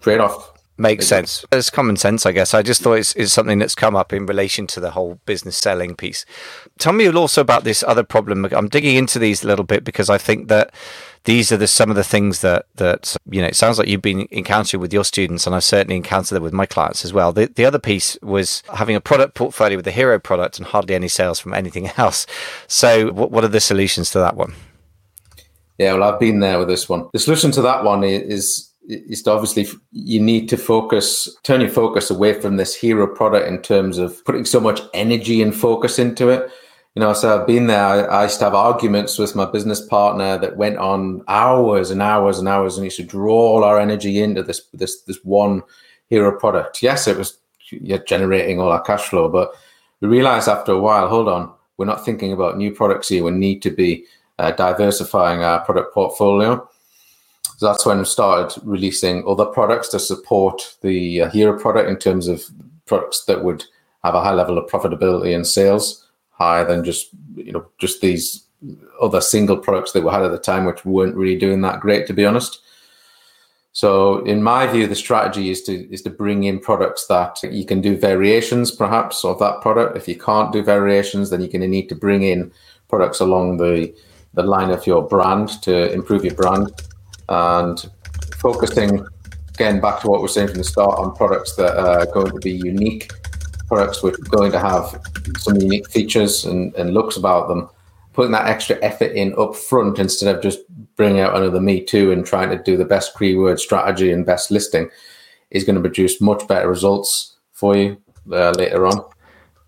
trade 0.01 0.21
off. 0.21 0.54
Makes 0.77 1.07
sense. 1.07 1.45
It's 1.53 1.71
common 1.71 1.97
sense, 1.97 2.27
I 2.27 2.33
guess. 2.33 2.53
I 2.53 2.63
just 2.63 2.83
thought 2.83 2.95
it's, 2.95 3.15
it's 3.15 3.33
something 3.33 3.61
that's 3.61 3.77
come 3.77 3.95
up 3.95 4.13
in 4.13 4.27
relation 4.27 4.67
to 4.69 4.81
the 4.81 4.91
whole 4.91 5.21
business 5.25 5.57
selling 5.57 5.95
piece. 5.95 6.27
Tell 6.81 6.93
me 6.93 7.09
also 7.09 7.41
about 7.41 7.63
this 7.63 7.85
other 7.85 8.03
problem. 8.03 8.45
I'm 8.47 8.69
digging 8.69 8.97
into 8.97 9.21
these 9.21 9.45
a 9.45 9.47
little 9.47 9.65
bit 9.65 9.85
because 9.85 10.11
I 10.11 10.19
think 10.19 10.49
that 10.49 10.75
these 11.25 11.53
are 11.53 11.57
the 11.57 11.69
some 11.69 11.91
of 11.91 11.97
the 11.97 12.03
things 12.03 12.41
that 12.41 12.67
that 12.75 13.17
you 13.31 13.41
know. 13.41 13.47
It 13.47 13.55
sounds 13.55 13.79
like 13.79 13.87
you've 13.87 14.03
been 14.03 14.27
encountering 14.33 14.81
with 14.81 14.93
your 14.93 15.05
students, 15.05 15.47
and 15.47 15.55
I've 15.55 15.65
certainly 15.65 15.97
encountered 15.97 16.35
them 16.35 16.43
with 16.43 16.53
my 16.53 16.67
clients 16.67 17.05
as 17.05 17.13
well. 17.13 17.33
The 17.33 17.47
the 17.47 17.65
other 17.65 17.79
piece 17.79 18.19
was 18.21 18.63
having 18.75 18.97
a 18.97 19.01
product 19.01 19.35
portfolio 19.35 19.77
with 19.77 19.87
a 19.87 19.93
hero 19.93 20.19
product 20.19 20.59
and 20.59 20.67
hardly 20.67 20.95
any 20.95 21.09
sales 21.09 21.39
from 21.39 21.55
anything 21.55 21.89
else. 21.97 22.27
So, 22.67 23.13
what 23.13 23.31
what 23.31 23.45
are 23.45 23.49
the 23.49 23.61
solutions 23.61 24.11
to 24.11 24.19
that 24.19 24.37
one? 24.37 24.55
Yeah, 25.79 25.95
well, 25.95 26.03
I've 26.13 26.21
been 26.21 26.41
there 26.41 26.59
with 26.59 26.69
this 26.69 26.89
one. 26.89 27.09
The 27.13 27.19
solution 27.19 27.51
to 27.53 27.63
that 27.63 27.85
one 27.85 28.05
is 28.05 28.71
is 28.89 29.27
obviously 29.27 29.67
you 29.93 30.21
need 30.21 30.49
to 30.49 30.57
focus, 30.57 31.29
turn 31.43 31.61
your 31.61 31.71
focus 31.71 32.11
away 32.11 32.41
from 32.41 32.57
this 32.57 32.75
hero 32.75 33.07
product 33.07 33.49
in 33.49 33.63
terms 33.63 33.99
of 33.99 34.25
putting 34.25 34.45
so 34.45 34.61
much 34.61 34.81
energy 34.93 35.43
and 35.43 35.55
focus 35.55 35.99
into 35.99 36.29
it. 36.29 36.51
You 36.95 37.01
know, 37.01 37.13
so 37.13 37.41
I've 37.41 37.47
been 37.47 37.67
there. 37.67 37.85
I, 37.85 38.01
I 38.03 38.23
used 38.25 38.39
to 38.39 38.45
have 38.45 38.55
arguments 38.55 39.19
with 39.19 39.35
my 39.35 39.47
business 39.47 39.85
partner 39.85 40.39
that 40.39 40.57
went 40.57 40.79
on 40.79 41.25
hours 41.27 41.91
and 41.91 42.01
hours 42.01 42.39
and 42.39 42.47
hours, 42.47 42.77
and 42.77 42.85
used 42.85 42.99
to 42.99 43.03
draw 43.03 43.35
all 43.35 43.65
our 43.65 43.81
energy 43.81 44.21
into 44.21 44.43
this 44.43 44.63
this 44.73 45.03
this 45.03 45.19
one 45.25 45.63
hero 46.09 46.39
product. 46.39 46.83
Yes, 46.83 47.09
it 47.09 47.17
was 47.17 47.39
generating 48.07 48.61
all 48.61 48.71
our 48.71 48.83
cash 48.83 49.09
flow, 49.09 49.29
but 49.29 49.55
we 50.01 50.09
realized 50.09 50.49
after 50.49 50.73
a 50.73 50.81
while, 50.81 51.09
hold 51.09 51.29
on, 51.29 51.53
we're 51.79 51.87
not 51.87 52.05
thinking 52.05 52.33
about 52.33 52.59
new 52.59 52.73
products 52.73 53.09
here. 53.09 53.25
We 53.25 53.33
need 53.33 53.63
to 53.63 53.71
be 53.71 54.05
uh, 54.39 54.53
diversifying 54.53 55.43
our 55.43 55.65
product 55.65 55.95
portfolio. 55.95 56.69
So 57.57 57.67
that's 57.67 57.87
when 57.87 57.99
we 57.99 58.05
started 58.05 58.61
releasing 58.65 59.27
other 59.29 59.47
products 59.47 59.89
to 59.89 59.99
support 59.99 60.77
the 60.83 61.23
uh, 61.23 61.31
hero 61.31 61.59
product 61.59 61.89
in 61.89 61.97
terms 61.97 62.27
of 62.27 62.43
products 62.87 63.25
that 63.27 63.45
would 63.45 63.65
have 64.03 64.15
a 64.15 64.23
high 64.23 64.35
level 64.35 64.59
of 64.59 64.69
profitability 64.69 65.35
and 65.35 65.47
sales, 65.47 66.07
higher 66.31 66.67
than 66.67 66.85
just 66.85 67.09
you 67.37 67.53
know 67.53 67.67
just 67.79 68.01
these 68.01 68.45
other 69.01 69.21
single 69.21 69.57
products 69.57 69.93
that 69.93 70.03
we 70.03 70.11
had 70.11 70.23
at 70.23 70.31
the 70.31 70.39
time, 70.39 70.65
which 70.65 70.85
weren't 70.85 71.17
really 71.17 71.37
doing 71.37 71.61
that 71.63 71.81
great, 71.81 72.07
to 72.07 72.13
be 72.13 72.25
honest. 72.25 72.61
So, 73.73 74.25
in 74.25 74.43
my 74.43 74.69
view, 74.69 74.87
the 74.87 74.95
strategy 74.95 75.51
is 75.51 75.63
to 75.63 75.93
is 75.93 76.03
to 76.03 76.11
bring 76.11 76.45
in 76.45 76.61
products 76.61 77.07
that 77.07 77.43
you 77.43 77.65
can 77.65 77.81
do 77.81 77.97
variations, 77.97 78.71
perhaps, 78.71 79.25
of 79.25 79.39
that 79.41 79.63
product. 79.63 79.97
If 79.97 80.07
you 80.07 80.17
can't 80.17 80.53
do 80.53 80.63
variations, 80.63 81.31
then 81.31 81.41
you're 81.41 81.51
going 81.51 81.63
to 81.63 81.69
need 81.69 81.89
to 81.89 81.97
bring 81.97 82.23
in 82.23 82.53
products 82.89 83.21
along 83.21 83.57
the 83.57 83.93
the 84.35 84.43
line 84.43 84.71
of 84.71 84.87
your 84.87 85.03
brand 85.03 85.63
to 85.63 85.93
improve 85.93 86.25
your 86.25 86.35
brand, 86.35 86.73
and 87.29 87.91
focusing 88.37 89.05
again 89.55 89.81
back 89.81 90.01
to 90.01 90.09
what 90.09 90.21
we 90.21 90.27
are 90.27 90.29
saying 90.29 90.49
from 90.49 90.59
the 90.59 90.65
start 90.65 90.99
on 90.99 91.15
products 91.15 91.55
that 91.57 91.77
are 91.77 92.07
going 92.07 92.31
to 92.31 92.41
be 92.41 92.53
unique, 92.53 93.11
products 93.69 94.03
which 94.03 94.15
are 94.15 94.37
going 94.37 94.53
to 94.53 94.59
have 94.59 95.01
some 95.39 95.57
unique 95.57 95.89
features 95.91 96.45
and, 96.45 96.75
and 96.75 96.93
looks 96.93 97.17
about 97.17 97.49
them, 97.49 97.69
putting 98.13 98.33
that 98.33 98.47
extra 98.47 98.77
effort 98.83 99.13
in 99.13 99.35
up 99.39 99.55
front 99.55 99.99
instead 99.99 100.35
of 100.35 100.43
just 100.43 100.61
bringing 100.97 101.21
out 101.21 101.37
another 101.37 101.61
Me 101.61 101.83
Too 101.83 102.13
and 102.13 102.27
trying 102.27 102.51
to 102.51 102.63
do 102.63 102.77
the 102.77 102.85
best 102.85 103.17
keyword 103.19 103.61
strategy 103.61 104.11
and 104.13 104.27
best 104.27 104.51
listing 104.51 104.91
is 105.51 105.65
going 105.65 105.77
to 105.77 105.81
produce 105.81 106.21
much 106.21 106.47
better 106.49 106.69
results 106.69 107.37
for 107.53 107.77
you 107.77 107.97
uh, 108.33 108.51
later 108.51 108.87
on. 108.87 109.05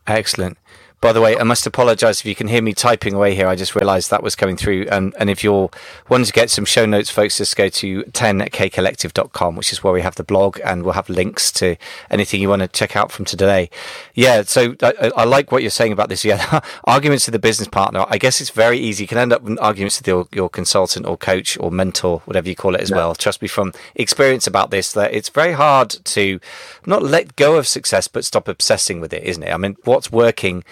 Excellent. 0.06 0.58
By 1.00 1.12
the 1.12 1.20
way, 1.20 1.38
I 1.38 1.42
must 1.42 1.66
apologise 1.66 2.20
if 2.20 2.26
you 2.26 2.34
can 2.34 2.48
hear 2.48 2.62
me 2.62 2.72
typing 2.72 3.12
away 3.12 3.34
here. 3.34 3.46
I 3.46 3.54
just 3.54 3.74
realised 3.74 4.10
that 4.10 4.22
was 4.22 4.34
coming 4.34 4.56
through. 4.56 4.86
Um, 4.90 5.12
and 5.18 5.28
if 5.28 5.44
you're 5.44 5.70
wanting 6.08 6.24
to 6.24 6.32
get 6.32 6.50
some 6.50 6.64
show 6.64 6.86
notes, 6.86 7.10
folks, 7.10 7.36
just 7.36 7.54
go 7.54 7.68
to 7.68 8.02
10kcollective.com, 8.04 9.56
which 9.56 9.72
is 9.72 9.84
where 9.84 9.92
we 9.92 10.00
have 10.00 10.14
the 10.14 10.24
blog 10.24 10.58
and 10.64 10.84
we'll 10.84 10.94
have 10.94 11.10
links 11.10 11.52
to 11.52 11.76
anything 12.10 12.40
you 12.40 12.48
want 12.48 12.62
to 12.62 12.68
check 12.68 12.96
out 12.96 13.12
from 13.12 13.26
today. 13.26 13.68
Yeah, 14.14 14.42
so 14.42 14.74
I, 14.82 15.12
I 15.14 15.24
like 15.24 15.52
what 15.52 15.60
you're 15.60 15.70
saying 15.70 15.92
about 15.92 16.08
this. 16.08 16.16
Yeah, 16.26 16.58
arguments 16.82 17.26
with 17.26 17.34
the 17.34 17.38
business 17.38 17.68
partner. 17.68 18.04
I 18.08 18.18
guess 18.18 18.40
it's 18.40 18.50
very 18.50 18.78
easy. 18.78 19.04
You 19.04 19.08
can 19.08 19.18
end 19.18 19.32
up 19.32 19.42
with 19.42 19.60
arguments 19.60 20.00
with 20.00 20.08
your, 20.08 20.26
your 20.32 20.48
consultant 20.48 21.06
or 21.06 21.16
coach 21.16 21.56
or 21.60 21.70
mentor, 21.70 22.20
whatever 22.24 22.48
you 22.48 22.56
call 22.56 22.74
it 22.74 22.80
as 22.80 22.90
yeah. 22.90 22.96
well. 22.96 23.14
Trust 23.14 23.42
me 23.42 23.46
from 23.46 23.72
experience 23.94 24.48
about 24.48 24.72
this, 24.72 24.92
that 24.94 25.14
it's 25.14 25.28
very 25.28 25.52
hard 25.52 25.90
to 25.90 26.40
not 26.84 27.04
let 27.04 27.36
go 27.36 27.54
of 27.56 27.68
success, 27.68 28.08
but 28.08 28.24
stop 28.24 28.48
obsessing 28.48 29.00
with 29.00 29.12
it, 29.12 29.22
isn't 29.22 29.44
it? 29.44 29.52
I 29.52 29.56
mean, 29.56 29.76
what's 29.84 30.10
working 30.10 30.64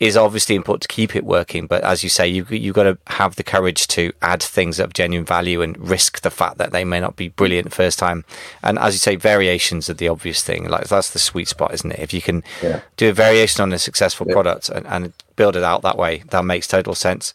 is 0.00 0.16
obviously 0.16 0.54
important 0.54 0.82
to 0.82 0.88
keep 0.88 1.16
it 1.16 1.24
working. 1.24 1.66
But 1.66 1.82
as 1.82 2.04
you 2.04 2.08
say, 2.08 2.28
you 2.28 2.46
you've 2.50 2.74
got 2.74 2.84
to 2.84 2.98
have 3.08 3.34
the 3.34 3.42
courage 3.42 3.88
to 3.88 4.12
add 4.22 4.42
things 4.42 4.78
of 4.78 4.92
genuine 4.92 5.26
value 5.26 5.60
and 5.60 5.76
risk 5.76 6.20
the 6.20 6.30
fact 6.30 6.58
that 6.58 6.70
they 6.70 6.84
may 6.84 7.00
not 7.00 7.16
be 7.16 7.28
brilliant 7.28 7.72
first 7.72 7.98
time. 7.98 8.24
And 8.62 8.78
as 8.78 8.94
you 8.94 8.98
say, 8.98 9.16
variations 9.16 9.90
are 9.90 9.94
the 9.94 10.08
obvious 10.08 10.42
thing. 10.42 10.68
Like 10.68 10.86
that's 10.86 11.10
the 11.10 11.18
sweet 11.18 11.48
spot, 11.48 11.74
isn't 11.74 11.90
it? 11.90 11.98
If 11.98 12.12
you 12.12 12.22
can 12.22 12.44
yeah. 12.62 12.82
do 12.96 13.10
a 13.10 13.12
variation 13.12 13.62
on 13.62 13.72
a 13.72 13.78
successful 13.78 14.26
yeah. 14.28 14.34
product 14.34 14.68
and, 14.68 14.86
and 14.86 15.12
build 15.34 15.56
it 15.56 15.64
out 15.64 15.82
that 15.82 15.98
way, 15.98 16.22
that 16.30 16.44
makes 16.44 16.68
total 16.68 16.94
sense. 16.94 17.34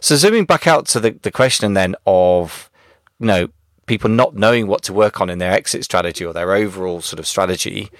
So 0.00 0.14
zooming 0.14 0.44
back 0.44 0.66
out 0.68 0.86
to 0.88 1.00
the, 1.00 1.10
the 1.10 1.32
question 1.32 1.74
then 1.74 1.96
of, 2.06 2.70
you 3.18 3.26
know, 3.26 3.48
people 3.88 4.10
not 4.10 4.34
knowing 4.36 4.66
what 4.66 4.82
to 4.84 4.92
work 4.92 5.20
on 5.20 5.30
in 5.30 5.38
their 5.38 5.52
exit 5.52 5.82
strategy 5.82 6.24
or 6.24 6.32
their 6.32 6.52
overall 6.52 7.00
sort 7.00 7.18
of 7.18 7.26
strategy. 7.26 7.90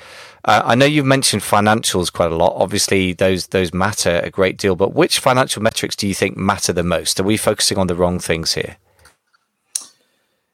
Uh, 0.44 0.62
I 0.64 0.74
know 0.74 0.84
you've 0.84 1.04
mentioned 1.06 1.42
financials 1.42 2.12
quite 2.12 2.30
a 2.30 2.36
lot. 2.36 2.54
Obviously, 2.56 3.12
those 3.12 3.48
those 3.48 3.74
matter 3.74 4.20
a 4.22 4.30
great 4.30 4.56
deal. 4.56 4.76
But 4.76 4.94
which 4.94 5.18
financial 5.18 5.62
metrics 5.62 5.96
do 5.96 6.06
you 6.06 6.14
think 6.14 6.36
matter 6.36 6.72
the 6.72 6.84
most? 6.84 7.18
Are 7.18 7.24
we 7.24 7.36
focusing 7.36 7.78
on 7.78 7.88
the 7.88 7.96
wrong 7.96 8.18
things 8.20 8.52
here? 8.52 8.76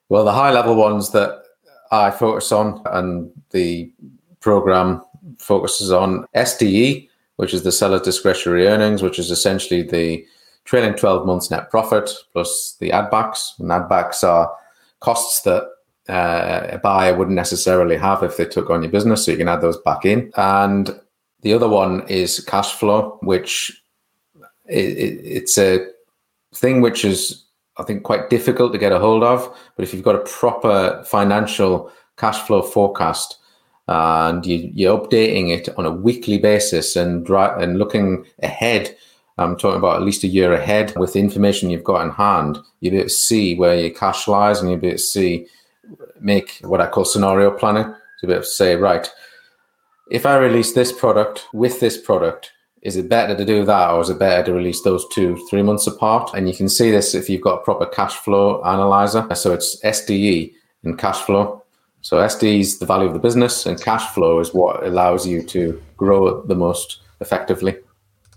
Well, 0.09 0.25
the 0.25 0.33
high 0.33 0.53
level 0.53 0.75
ones 0.75 1.13
that 1.13 1.43
I 1.91 2.11
focus 2.11 2.53
on, 2.53 2.83
and 2.87 3.31
the 3.51 3.93
program 4.41 5.03
focuses 5.39 5.91
on 5.91 6.27
SDE, 6.35 7.09
which 7.37 7.55
is 7.55 7.63
the 7.63 7.73
seller 7.73 8.01
discretionary 8.01 8.67
earnings, 8.67 9.03
which 9.03 9.19
is 9.19 9.31
essentially 9.31 9.83
the 9.83 10.27
trailing 10.65 10.95
12 10.95 11.27
months 11.27 11.51
net 11.51 11.71
profit 11.71 12.11
plus 12.33 12.77
the 12.81 12.91
ad 12.93 13.11
backs. 13.11 13.55
And 13.59 13.71
ad 13.71 13.89
backs 13.89 14.25
are 14.25 14.55
costs 15.05 15.43
that 15.43 15.65
uh, 16.09 16.69
a 16.71 16.79
buyer 16.79 17.15
wouldn't 17.15 17.37
necessarily 17.37 17.97
have 17.97 18.23
if 18.23 18.37
they 18.37 18.47
took 18.47 18.71
on 18.71 18.83
your 18.83 18.91
business. 18.91 19.25
So 19.25 19.33
you 19.33 19.37
can 19.37 19.49
add 19.49 19.61
those 19.61 19.81
back 19.83 20.05
in. 20.05 20.33
And 20.37 20.99
the 21.43 21.53
other 21.53 21.69
one 21.69 22.07
is 22.09 22.41
cash 22.41 22.73
flow, 22.73 23.19
which 23.23 23.83
it, 24.67 24.99
it, 25.07 25.21
it's 25.39 25.59
a 25.59 25.87
thing 26.55 26.81
which 26.81 27.05
is, 27.05 27.45
I 27.77 27.83
think, 27.83 28.03
quite 28.03 28.31
difficult 28.31 28.73
to 28.73 28.79
get 28.79 28.93
a 28.93 28.99
hold 28.99 29.23
of. 29.23 29.55
But 29.77 29.85
if 29.85 29.93
you've 29.93 30.03
got 30.11 30.17
a 30.17 30.31
proper 30.41 31.05
financial 31.07 31.93
cash 32.17 32.39
flow 32.47 32.63
forecast 32.63 33.37
and 33.87 34.47
you, 34.47 34.71
you're 34.73 34.99
updating 34.99 35.51
it 35.51 35.69
on 35.77 35.85
a 35.85 35.91
weekly 35.91 36.39
basis 36.39 36.97
and 36.97 37.29
and 37.29 37.79
looking 37.79 38.25
ahead. 38.43 38.97
I'm 39.37 39.57
talking 39.57 39.79
about 39.79 39.97
at 39.97 40.03
least 40.03 40.25
a 40.25 40.29
year 40.29 40.53
ahead 40.53 40.95
with 40.97 41.13
the 41.13 41.21
information 41.21 41.71
you've 41.71 41.85
got 41.85 42.05
in 42.05 42.11
hand. 42.11 42.59
You'll 42.81 42.93
be 42.93 42.99
able 42.99 43.09
to 43.09 43.15
see 43.15 43.57
where 43.57 43.75
your 43.75 43.91
cash 43.91 44.29
lies 44.29 44.61
and 44.61 44.71
you'll 44.71 44.81
be 44.81 44.89
able 44.89 44.99
to 44.99 45.03
see 45.03 45.47
make 46.21 46.61
what 46.63 46.81
I 46.81 46.87
call 46.87 47.05
scenario 47.05 47.51
planning 47.51 47.93
to 48.21 48.27
be 48.27 48.33
able 48.33 48.43
to 48.43 48.49
say, 48.49 48.77
right, 48.77 49.09
if 50.11 50.25
I 50.25 50.37
release 50.37 50.73
this 50.73 50.93
product 50.93 51.47
with 51.53 51.81
this 51.81 51.99
product, 51.99 52.53
is 52.83 52.97
it 52.97 53.09
better 53.09 53.35
to 53.35 53.45
do 53.45 53.65
that 53.65 53.91
or 53.91 54.03
is 54.03 54.11
it 54.11 54.19
better 54.19 54.45
to 54.45 54.53
release 54.53 54.83
those 54.83 55.07
two 55.09 55.37
three 55.49 55.63
months 55.63 55.87
apart? 55.87 56.31
And 56.35 56.49
you 56.49 56.55
can 56.55 56.69
see 56.69 56.91
this 56.91 57.15
if 57.15 57.29
you've 57.29 57.41
got 57.41 57.61
a 57.61 57.65
proper 57.65 57.87
cash 57.87 58.15
flow 58.15 58.63
analyzer. 58.63 59.27
So 59.35 59.53
it's 59.53 59.81
SDE 59.83 60.53
and 60.85 60.99
cash 60.99 61.19
flow. 61.23 61.63
So 62.03 62.19
SDE 62.19 62.61
is 62.61 62.79
the 62.79 62.87
value 62.87 63.07
of 63.07 63.15
the 63.15 63.19
business, 63.19 63.65
and 63.65 63.81
cash 63.81 64.07
flow 64.13 64.39
is 64.39 64.53
what 64.53 64.85
allows 64.85 65.27
you 65.27 65.43
to 65.45 65.83
grow 65.97 66.43
the 66.43 66.55
most 66.55 67.01
effectively. 67.21 67.77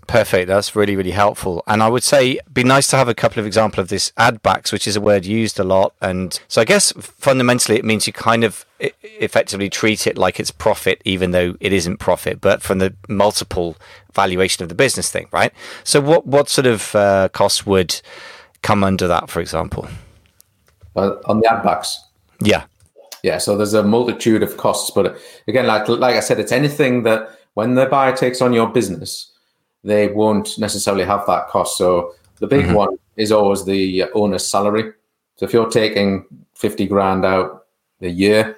Perfect. 0.08 0.48
That's 0.48 0.74
really, 0.74 0.96
really 0.96 1.10
helpful. 1.10 1.62
And 1.66 1.82
I 1.82 1.88
would 1.88 2.02
say 2.02 2.40
be 2.50 2.64
nice 2.64 2.86
to 2.88 2.96
have 2.96 3.08
a 3.08 3.14
couple 3.14 3.40
of 3.40 3.46
examples 3.46 3.84
of 3.84 3.88
this 3.88 4.10
ad 4.16 4.42
backs, 4.42 4.72
which 4.72 4.88
is 4.88 4.96
a 4.96 5.02
word 5.02 5.26
used 5.26 5.60
a 5.60 5.64
lot. 5.64 5.92
And 6.00 6.40
so 6.48 6.62
I 6.62 6.64
guess 6.64 6.92
fundamentally 6.92 7.78
it 7.78 7.84
means 7.84 8.06
you 8.06 8.14
kind 8.14 8.42
of 8.42 8.64
effectively 8.80 9.68
treat 9.68 10.06
it 10.06 10.16
like 10.16 10.40
it's 10.40 10.50
profit, 10.50 11.02
even 11.04 11.32
though 11.32 11.56
it 11.60 11.74
isn't 11.74 11.98
profit, 11.98 12.40
but 12.40 12.62
from 12.62 12.78
the 12.78 12.94
multiple 13.06 13.76
valuation 14.14 14.62
of 14.62 14.70
the 14.70 14.74
business 14.74 15.10
thing, 15.10 15.28
right? 15.30 15.52
So 15.84 16.00
what, 16.00 16.26
what 16.26 16.48
sort 16.48 16.66
of 16.66 16.94
uh, 16.94 17.28
costs 17.28 17.66
would 17.66 18.00
come 18.62 18.82
under 18.82 19.06
that, 19.08 19.28
for 19.28 19.40
example? 19.40 19.88
Uh, 20.96 21.16
on 21.26 21.40
the 21.40 21.52
ad 21.52 21.62
backs? 21.62 22.02
Yeah. 22.40 22.64
Yeah. 23.22 23.36
So 23.36 23.58
there's 23.58 23.74
a 23.74 23.82
multitude 23.82 24.42
of 24.42 24.56
costs, 24.56 24.90
but 24.90 25.18
again, 25.46 25.66
like, 25.66 25.86
like 25.86 26.16
I 26.16 26.20
said, 26.20 26.40
it's 26.40 26.52
anything 26.52 27.02
that 27.02 27.28
when 27.52 27.74
the 27.74 27.84
buyer 27.84 28.16
takes 28.16 28.40
on 28.40 28.54
your 28.54 28.68
business, 28.68 29.34
they 29.84 30.08
won't 30.08 30.58
necessarily 30.58 31.04
have 31.04 31.26
that 31.26 31.48
cost. 31.48 31.78
So 31.78 32.14
the 32.36 32.46
big 32.46 32.66
mm-hmm. 32.66 32.74
one 32.74 32.98
is 33.16 33.32
always 33.32 33.64
the 33.64 34.04
owner's 34.14 34.46
salary. 34.46 34.92
So 35.36 35.44
if 35.44 35.52
you're 35.52 35.70
taking 35.70 36.26
50 36.54 36.86
grand 36.86 37.24
out 37.24 37.66
a 38.00 38.08
year, 38.08 38.56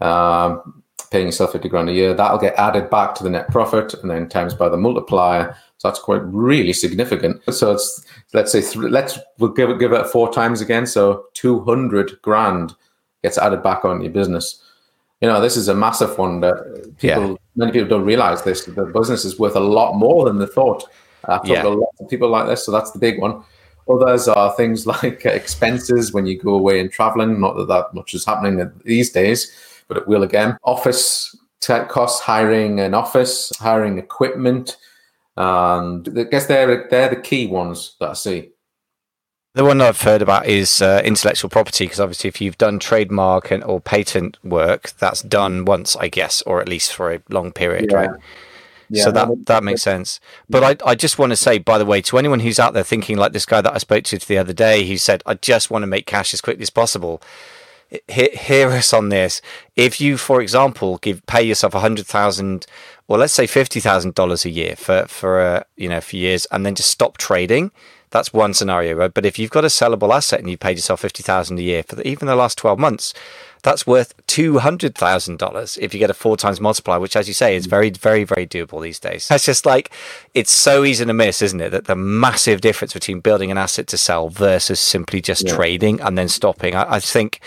um, 0.00 0.82
paying 1.10 1.26
yourself 1.26 1.52
50 1.52 1.68
grand 1.68 1.88
a 1.88 1.92
year, 1.92 2.14
that'll 2.14 2.38
get 2.38 2.58
added 2.58 2.90
back 2.90 3.14
to 3.14 3.24
the 3.24 3.30
net 3.30 3.48
profit 3.48 3.94
and 3.94 4.10
then 4.10 4.28
times 4.28 4.54
by 4.54 4.68
the 4.68 4.76
multiplier. 4.76 5.56
So 5.78 5.88
that's 5.88 6.00
quite 6.00 6.22
really 6.24 6.72
significant. 6.72 7.42
So 7.52 7.72
it's, 7.72 8.04
let's 8.34 8.52
say, 8.52 8.60
th- 8.60 8.76
let's, 8.76 9.18
we'll 9.38 9.52
give 9.52 9.70
it, 9.70 9.78
give 9.78 9.92
it 9.92 10.06
four 10.08 10.32
times 10.32 10.60
again. 10.60 10.86
So 10.86 11.26
200 11.34 12.20
grand 12.22 12.74
gets 13.22 13.38
added 13.38 13.62
back 13.62 13.84
on 13.84 14.02
your 14.02 14.12
business 14.12 14.62
you 15.20 15.28
know, 15.28 15.40
this 15.40 15.56
is 15.56 15.68
a 15.68 15.74
massive 15.74 16.16
one 16.16 16.40
that 16.40 16.94
people, 16.98 17.30
yeah. 17.30 17.36
many 17.56 17.72
people 17.72 17.88
don't 17.88 18.04
realize 18.04 18.42
this. 18.42 18.64
The 18.64 18.84
business 18.86 19.24
is 19.24 19.38
worth 19.38 19.56
a 19.56 19.60
lot 19.60 19.94
more 19.94 20.24
than 20.24 20.38
they 20.38 20.46
thought. 20.46 20.84
I've 21.24 21.40
talked 21.40 21.48
yeah. 21.48 21.62
to 21.62 21.70
lots 21.70 22.00
of 22.00 22.08
people 22.08 22.28
like 22.28 22.46
this, 22.46 22.64
so 22.64 22.70
that's 22.70 22.92
the 22.92 22.98
big 22.98 23.20
one. 23.20 23.42
Others 23.88 24.28
are 24.28 24.54
things 24.54 24.86
like 25.02 25.26
expenses 25.26 26.12
when 26.12 26.26
you 26.26 26.38
go 26.38 26.54
away 26.54 26.80
and 26.80 26.90
traveling. 26.90 27.40
Not 27.40 27.56
that 27.56 27.68
that 27.68 27.94
much 27.94 28.14
is 28.14 28.24
happening 28.24 28.70
these 28.84 29.10
days, 29.10 29.52
but 29.88 29.96
it 29.96 30.06
will 30.06 30.22
again. 30.22 30.56
Office 30.64 31.36
tech 31.60 31.88
costs, 31.88 32.20
hiring 32.20 32.78
an 32.78 32.94
office, 32.94 33.52
hiring 33.58 33.98
equipment, 33.98 34.76
and 35.36 36.08
I 36.16 36.24
guess 36.24 36.46
they're 36.46 36.86
they're 36.88 37.10
the 37.10 37.16
key 37.16 37.48
ones 37.48 37.96
that 37.98 38.10
I 38.10 38.14
see. 38.14 38.50
The 39.54 39.64
one 39.64 39.80
I've 39.80 40.02
heard 40.02 40.22
about 40.22 40.46
is 40.46 40.80
uh, 40.82 41.02
intellectual 41.04 41.50
property, 41.50 41.84
because 41.86 42.00
obviously, 42.00 42.28
if 42.28 42.40
you've 42.40 42.58
done 42.58 42.78
trademark 42.78 43.50
and 43.50 43.64
or 43.64 43.80
patent 43.80 44.36
work, 44.44 44.90
that's 44.98 45.22
done 45.22 45.64
once, 45.64 45.96
I 45.96 46.08
guess, 46.08 46.42
or 46.42 46.60
at 46.60 46.68
least 46.68 46.92
for 46.92 47.12
a 47.12 47.22
long 47.28 47.52
period, 47.52 47.86
yeah. 47.90 47.96
right? 47.96 48.20
Yeah, 48.90 49.04
so 49.04 49.10
that 49.12 49.28
that 49.46 49.64
makes 49.64 49.82
sense. 49.82 50.20
But 50.48 50.82
I, 50.82 50.90
I 50.90 50.94
just 50.94 51.18
want 51.18 51.30
to 51.30 51.36
say, 51.36 51.58
by 51.58 51.76
the 51.76 51.84
way, 51.84 52.00
to 52.02 52.18
anyone 52.18 52.40
who's 52.40 52.58
out 52.58 52.72
there 52.72 52.84
thinking 52.84 53.16
like 53.18 53.32
this 53.32 53.46
guy 53.46 53.60
that 53.60 53.74
I 53.74 53.78
spoke 53.78 54.04
to 54.04 54.18
the 54.18 54.38
other 54.38 54.52
day, 54.52 54.86
who 54.86 54.96
said, 54.96 55.22
"I 55.26 55.34
just 55.34 55.70
want 55.70 55.82
to 55.82 55.86
make 55.86 56.06
cash 56.06 56.32
as 56.32 56.40
quickly 56.40 56.62
as 56.62 56.70
possible." 56.70 57.20
hear, 58.08 58.28
hear 58.32 58.68
us 58.70 58.92
on 58.92 59.08
this. 59.08 59.40
If 59.76 60.00
you, 60.00 60.16
for 60.16 60.40
example, 60.40 60.98
give 60.98 61.24
pay 61.26 61.42
yourself 61.42 61.74
a 61.74 61.80
hundred 61.80 62.06
thousand, 62.06 62.66
or 63.06 63.18
let's 63.18 63.32
say 63.32 63.46
fifty 63.46 63.80
thousand 63.80 64.14
dollars 64.14 64.44
a 64.44 64.50
year 64.50 64.76
for 64.76 65.06
for 65.06 65.40
uh, 65.40 65.62
you 65.76 65.88
know 65.88 66.00
for 66.00 66.16
years, 66.16 66.46
and 66.46 66.64
then 66.64 66.74
just 66.74 66.90
stop 66.90 67.18
trading, 67.18 67.70
that's 68.10 68.32
one 68.32 68.54
scenario, 68.54 68.94
right? 68.94 69.12
But 69.12 69.26
if 69.26 69.38
you've 69.38 69.50
got 69.50 69.64
a 69.64 69.68
sellable 69.68 70.14
asset 70.14 70.40
and 70.40 70.50
you 70.50 70.56
paid 70.56 70.76
yourself 70.76 71.00
fifty 71.00 71.22
thousand 71.22 71.58
a 71.58 71.62
year 71.62 71.82
for 71.82 71.96
the, 71.96 72.06
even 72.06 72.26
the 72.26 72.36
last 72.36 72.58
twelve 72.58 72.78
months, 72.78 73.14
that's 73.62 73.86
worth 73.86 74.14
two 74.26 74.58
hundred 74.58 74.94
thousand 74.94 75.38
dollars 75.38 75.78
if 75.80 75.92
you 75.92 76.00
get 76.00 76.10
a 76.10 76.14
four 76.14 76.36
times 76.36 76.60
multiplier, 76.60 77.00
which, 77.00 77.16
as 77.16 77.28
you 77.28 77.34
say, 77.34 77.56
is 77.56 77.66
mm. 77.66 77.70
very, 77.70 77.90
very, 77.90 78.24
very 78.24 78.46
doable 78.46 78.82
these 78.82 78.98
days. 78.98 79.28
It's 79.30 79.44
just 79.44 79.66
like 79.66 79.90
it's 80.34 80.52
so 80.52 80.84
easy 80.84 81.04
to 81.04 81.12
miss, 81.12 81.42
isn't 81.42 81.60
it? 81.60 81.70
That 81.70 81.86
the 81.86 81.96
massive 81.96 82.60
difference 82.60 82.92
between 82.92 83.20
building 83.20 83.50
an 83.50 83.58
asset 83.58 83.86
to 83.88 83.98
sell 83.98 84.28
versus 84.28 84.80
simply 84.80 85.20
just 85.20 85.46
yeah. 85.46 85.54
trading 85.54 86.00
and 86.00 86.16
then 86.16 86.28
stopping. 86.28 86.74
I, 86.74 86.94
I 86.94 87.00
think 87.00 87.40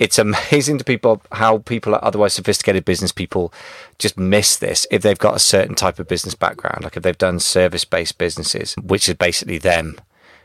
it's 0.00 0.18
amazing 0.18 0.78
to 0.78 0.84
people 0.84 1.22
how 1.30 1.58
people 1.58 1.94
are 1.94 2.04
otherwise 2.04 2.32
sophisticated 2.32 2.84
business 2.84 3.12
people 3.12 3.52
just 3.98 4.18
miss 4.18 4.56
this 4.56 4.86
if 4.90 5.02
they've 5.02 5.18
got 5.18 5.36
a 5.36 5.40
certain 5.40 5.76
type 5.76 6.00
of 6.00 6.08
business 6.08 6.34
background, 6.34 6.82
like 6.82 6.96
if 6.96 7.04
they've 7.04 7.16
done 7.16 7.38
service 7.38 7.84
based 7.84 8.18
businesses, 8.18 8.74
which 8.82 9.08
is 9.08 9.14
basically 9.14 9.58
them. 9.58 10.00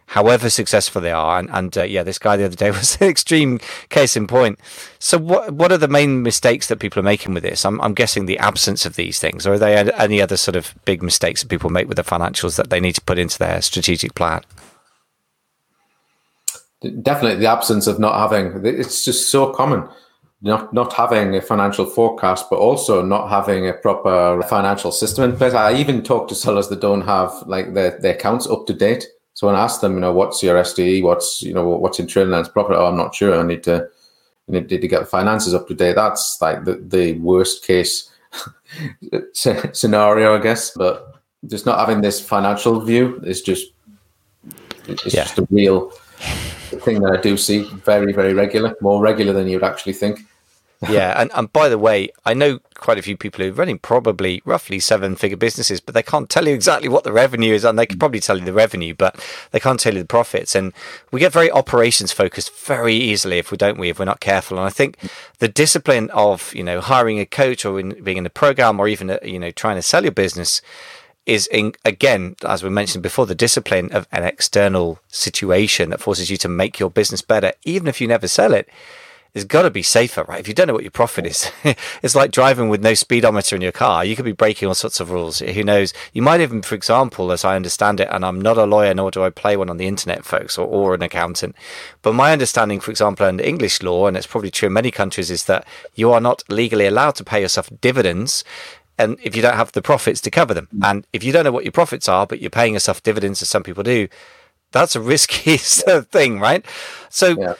However 0.09 0.51
successful 0.51 1.01
they 1.01 1.11
are, 1.11 1.39
and, 1.39 1.49
and 1.49 1.75
uh, 1.75 1.83
yeah, 1.83 2.03
this 2.03 2.19
guy 2.19 2.37
the 2.37 2.45
other 2.45 2.55
day 2.55 2.69
was 2.71 2.97
an 3.01 3.07
extreme 3.07 3.59
case 3.89 4.15
in 4.15 4.27
point. 4.27 4.59
So, 4.99 5.17
what 5.17 5.53
what 5.53 5.71
are 5.71 5.79
the 5.79 5.87
main 5.87 6.21
mistakes 6.21 6.67
that 6.67 6.77
people 6.77 6.99
are 6.99 7.03
making 7.03 7.33
with 7.33 7.41
this? 7.41 7.65
I'm, 7.65 7.81
I'm 7.81 7.95
guessing 7.95 8.27
the 8.27 8.37
absence 8.37 8.85
of 8.85 8.97
these 8.97 9.17
things, 9.17 9.47
or 9.47 9.53
are 9.53 9.57
there 9.57 9.91
any 9.99 10.21
other 10.21 10.37
sort 10.37 10.57
of 10.57 10.75
big 10.85 11.01
mistakes 11.01 11.41
that 11.41 11.49
people 11.49 11.71
make 11.71 11.87
with 11.87 11.97
the 11.97 12.03
financials 12.03 12.55
that 12.57 12.69
they 12.69 12.79
need 12.79 12.93
to 12.93 13.01
put 13.01 13.17
into 13.17 13.39
their 13.39 13.63
strategic 13.63 14.13
plan? 14.13 14.43
Definitely 17.01 17.39
the 17.39 17.49
absence 17.49 17.87
of 17.87 17.99
not 17.99 18.17
having 18.17 18.65
it's 18.65 19.05
just 19.05 19.29
so 19.29 19.51
common. 19.53 19.87
Not 20.41 20.73
not 20.73 20.93
having 20.93 21.35
a 21.35 21.41
financial 21.41 21.85
forecast 21.85 22.49
but 22.49 22.57
also 22.57 23.03
not 23.03 23.29
having 23.29 23.67
a 23.67 23.73
proper 23.73 24.41
financial 24.43 24.91
system 24.91 25.29
in 25.29 25.37
place. 25.37 25.53
I 25.53 25.73
even 25.75 26.03
talk 26.03 26.27
to 26.27 26.35
sellers 26.35 26.67
that 26.69 26.81
don't 26.81 27.01
have 27.01 27.31
like 27.47 27.73
their, 27.73 27.97
their 27.99 28.13
accounts 28.13 28.47
up 28.47 28.67
to 28.67 28.73
date. 28.73 29.07
So 29.33 29.47
when 29.47 29.55
i 29.55 29.63
ask 29.63 29.81
them 29.81 29.95
you 29.95 29.99
know 29.99 30.13
what's 30.13 30.41
your 30.41 30.61
sde 30.63 31.03
what's 31.03 31.41
you 31.41 31.53
know 31.53 31.67
what's 31.67 31.99
in 31.99 32.07
trailing 32.07 32.31
lines 32.31 32.47
profit 32.47 32.77
oh 32.77 32.87
i'm 32.87 32.97
not 32.97 33.15
sure. 33.15 33.37
I 33.37 33.43
need 33.43 33.63
to 33.63 33.87
need 34.47 34.69
to 34.69 34.87
get 34.87 34.99
the 34.99 35.05
finances 35.05 35.53
up 35.53 35.67
to 35.67 35.73
date. 35.73 35.95
That's 35.95 36.37
like 36.41 36.65
the, 36.65 36.75
the 36.75 37.13
worst 37.13 37.65
case 37.65 38.09
scenario 39.33 40.37
i 40.37 40.41
guess. 40.41 40.71
But 40.71 41.21
just 41.47 41.65
not 41.65 41.79
having 41.79 42.01
this 42.01 42.19
financial 42.19 42.79
view 42.81 43.21
is 43.23 43.41
just 43.41 43.71
it's 44.87 45.13
yeah. 45.13 45.23
just 45.23 45.39
a 45.39 45.47
real 45.49 45.91
thing 46.65 47.01
that 47.01 47.17
I 47.17 47.21
do 47.21 47.37
see 47.37 47.63
very, 47.63 48.13
very 48.13 48.33
regular, 48.33 48.75
more 48.81 49.01
regular 49.01 49.33
than 49.33 49.47
you 49.47 49.57
would 49.57 49.63
actually 49.63 49.93
think. 49.93 50.19
yeah, 50.89 51.19
and, 51.19 51.31
and 51.33 51.51
by 51.53 51.69
the 51.69 51.77
way, 51.77 52.09
I 52.25 52.33
know 52.33 52.59
quite 52.75 52.97
a 52.97 53.01
few 53.01 53.15
people 53.15 53.43
who 53.43 53.49
are 53.49 53.53
running 53.53 53.79
probably 53.79 54.41
roughly 54.45 54.79
seven 54.79 55.15
figure 55.15 55.37
businesses, 55.37 55.79
but 55.79 55.93
they 55.93 56.03
can't 56.03 56.29
tell 56.29 56.47
you 56.47 56.53
exactly 56.53 56.89
what 56.89 57.03
the 57.03 57.13
revenue 57.13 57.53
is, 57.53 57.63
and 57.63 57.79
they 57.79 57.85
can 57.85 57.97
probably 57.97 58.19
tell 58.19 58.37
you 58.37 58.45
the 58.45 58.53
revenue, 58.53 58.93
but 58.93 59.15
they 59.51 59.59
can't 59.59 59.79
tell 59.79 59.93
you 59.93 59.99
the 59.99 60.05
profits. 60.05 60.53
And 60.53 60.73
we 61.11 61.19
get 61.19 61.31
very 61.31 61.49
operations 61.49 62.11
focused 62.11 62.53
very 62.53 62.95
easily 62.95 63.37
if 63.37 63.51
we 63.51 63.57
don't 63.57 63.79
we 63.79 63.89
if 63.89 63.99
we're 63.99 64.05
not 64.05 64.19
careful. 64.19 64.57
And 64.57 64.67
I 64.67 64.69
think 64.69 64.97
the 65.39 65.47
discipline 65.47 66.09
of 66.11 66.53
you 66.53 66.63
know 66.63 66.81
hiring 66.81 67.19
a 67.19 67.25
coach 67.25 67.65
or 67.65 67.79
in, 67.79 68.03
being 68.03 68.17
in 68.17 68.25
a 68.25 68.29
program 68.29 68.79
or 68.79 68.87
even 68.87 69.09
uh, 69.09 69.19
you 69.23 69.39
know 69.39 69.51
trying 69.51 69.77
to 69.77 69.81
sell 69.81 70.03
your 70.03 70.11
business 70.11 70.61
is 71.25 71.47
in, 71.47 71.73
again, 71.83 72.35
as 72.45 72.63
we 72.63 72.69
mentioned 72.69 73.03
before, 73.03 73.25
the 73.25 73.35
discipline 73.35 73.91
of 73.91 74.07
an 74.11 74.23
external 74.23 74.99
situation 75.07 75.89
that 75.89 76.01
forces 76.01 76.29
you 76.29 76.37
to 76.37 76.49
make 76.49 76.79
your 76.79 76.89
business 76.89 77.21
better, 77.21 77.53
even 77.63 77.87
if 77.87 77.99
you 77.99 78.07
never 78.07 78.27
sell 78.27 78.53
it, 78.53 78.69
It's 79.35 79.43
got 79.43 79.63
to 79.63 79.69
be 79.69 79.83
safer, 79.83 80.23
right? 80.23 80.39
If 80.39 80.47
you 80.47 80.53
don't 80.53 80.67
know 80.67 80.73
what 80.73 80.83
your 80.83 80.91
profit 80.91 81.25
is, 81.25 81.51
it's 82.01 82.15
like 82.15 82.31
driving 82.31 82.69
with 82.69 82.81
no 82.81 82.93
speedometer 82.93 83.53
in 83.53 83.61
your 83.61 83.73
car. 83.73 84.05
You 84.05 84.15
could 84.15 84.23
be 84.23 84.31
breaking 84.31 84.69
all 84.69 84.73
sorts 84.73 85.01
of 85.01 85.11
rules. 85.11 85.39
Who 85.39 85.61
knows? 85.61 85.93
You 86.13 86.21
might 86.21 86.39
even, 86.39 86.61
for 86.61 86.73
example, 86.73 87.33
as 87.33 87.43
I 87.43 87.57
understand 87.57 87.99
it, 87.99 88.07
and 88.09 88.25
I'm 88.25 88.39
not 88.39 88.57
a 88.57 88.63
lawyer, 88.63 88.93
nor 88.93 89.11
do 89.11 89.25
I 89.25 89.29
play 89.29 89.57
one 89.57 89.69
on 89.69 89.75
the 89.75 89.87
internet, 89.87 90.23
folks, 90.23 90.57
or, 90.57 90.65
or 90.65 90.93
an 90.93 91.03
accountant. 91.03 91.53
But 92.01 92.13
my 92.13 92.31
understanding, 92.31 92.79
for 92.79 92.91
example, 92.91 93.25
under 93.25 93.43
English 93.43 93.83
law, 93.83 94.07
and 94.07 94.15
it's 94.15 94.25
probably 94.25 94.51
true 94.51 94.67
in 94.67 94.73
many 94.73 94.89
countries, 94.89 95.29
is 95.29 95.43
that 95.45 95.67
you 95.95 96.13
are 96.13 96.21
not 96.21 96.49
legally 96.49 96.87
allowed 96.87 97.15
to 97.15 97.25
pay 97.25 97.41
yourself 97.41 97.69
dividends 97.81 98.45
and 98.97 99.17
if 99.21 99.35
you 99.35 99.41
don't 99.41 99.55
have 99.55 99.71
the 99.73 99.81
profits 99.81 100.21
to 100.21 100.31
cover 100.31 100.53
them, 100.53 100.67
and 100.83 101.05
if 101.11 101.23
you 101.23 101.31
don't 101.31 101.43
know 101.43 101.51
what 101.51 101.65
your 101.65 101.71
profits 101.71 102.07
are, 102.07 102.25
but 102.25 102.39
you're 102.39 102.49
paying 102.49 102.73
yourself 102.73 103.03
dividends 103.03 103.41
as 103.41 103.49
some 103.49 103.63
people 103.63 103.83
do, 103.83 104.07
that's 104.71 104.95
a 104.95 105.01
risky 105.01 105.57
thing, 105.57 106.39
right? 106.39 106.65
So, 107.09 107.39
yeah. 107.39 107.53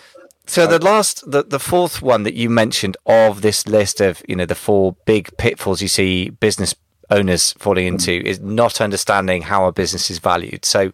so 0.46 0.68
the 0.68 0.80
last, 0.80 1.30
the, 1.30 1.44
the 1.44 1.60
fourth 1.60 2.02
one 2.02 2.24
that 2.24 2.36
you 2.36 2.50
mentioned 2.50 2.98
of 3.06 3.42
this 3.42 3.68
list 3.68 4.02
of 4.02 4.22
you 4.28 4.36
know 4.36 4.46
the 4.46 4.56
four 4.56 4.96
big 5.06 5.36
pitfalls 5.38 5.82
you 5.82 5.88
see 5.88 6.30
business 6.30 6.76
owners 7.12 7.54
falling 7.54 7.86
into 7.86 8.20
mm. 8.20 8.24
is 8.24 8.40
not 8.40 8.82
understanding 8.82 9.44
how 9.44 9.66
a 9.66 9.72
business 9.72 10.10
is 10.10 10.20
valued. 10.20 10.66
So, 10.66 10.92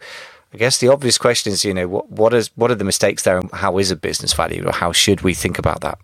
I 0.53 0.57
guess 0.57 0.79
the 0.79 0.89
obvious 0.89 1.17
question 1.17 1.53
is, 1.53 1.63
you 1.63 1.73
know, 1.73 1.87
what 1.87 2.09
what 2.09 2.33
is 2.33 2.49
what 2.55 2.71
are 2.71 2.75
the 2.75 2.83
mistakes 2.83 3.23
there, 3.23 3.37
and 3.37 3.51
how 3.51 3.77
is 3.77 3.91
a 3.91 3.95
business 3.95 4.33
valued, 4.33 4.65
or 4.65 4.73
how 4.73 4.91
should 4.91 5.21
we 5.21 5.33
think 5.33 5.57
about 5.59 5.81
that? 5.81 5.99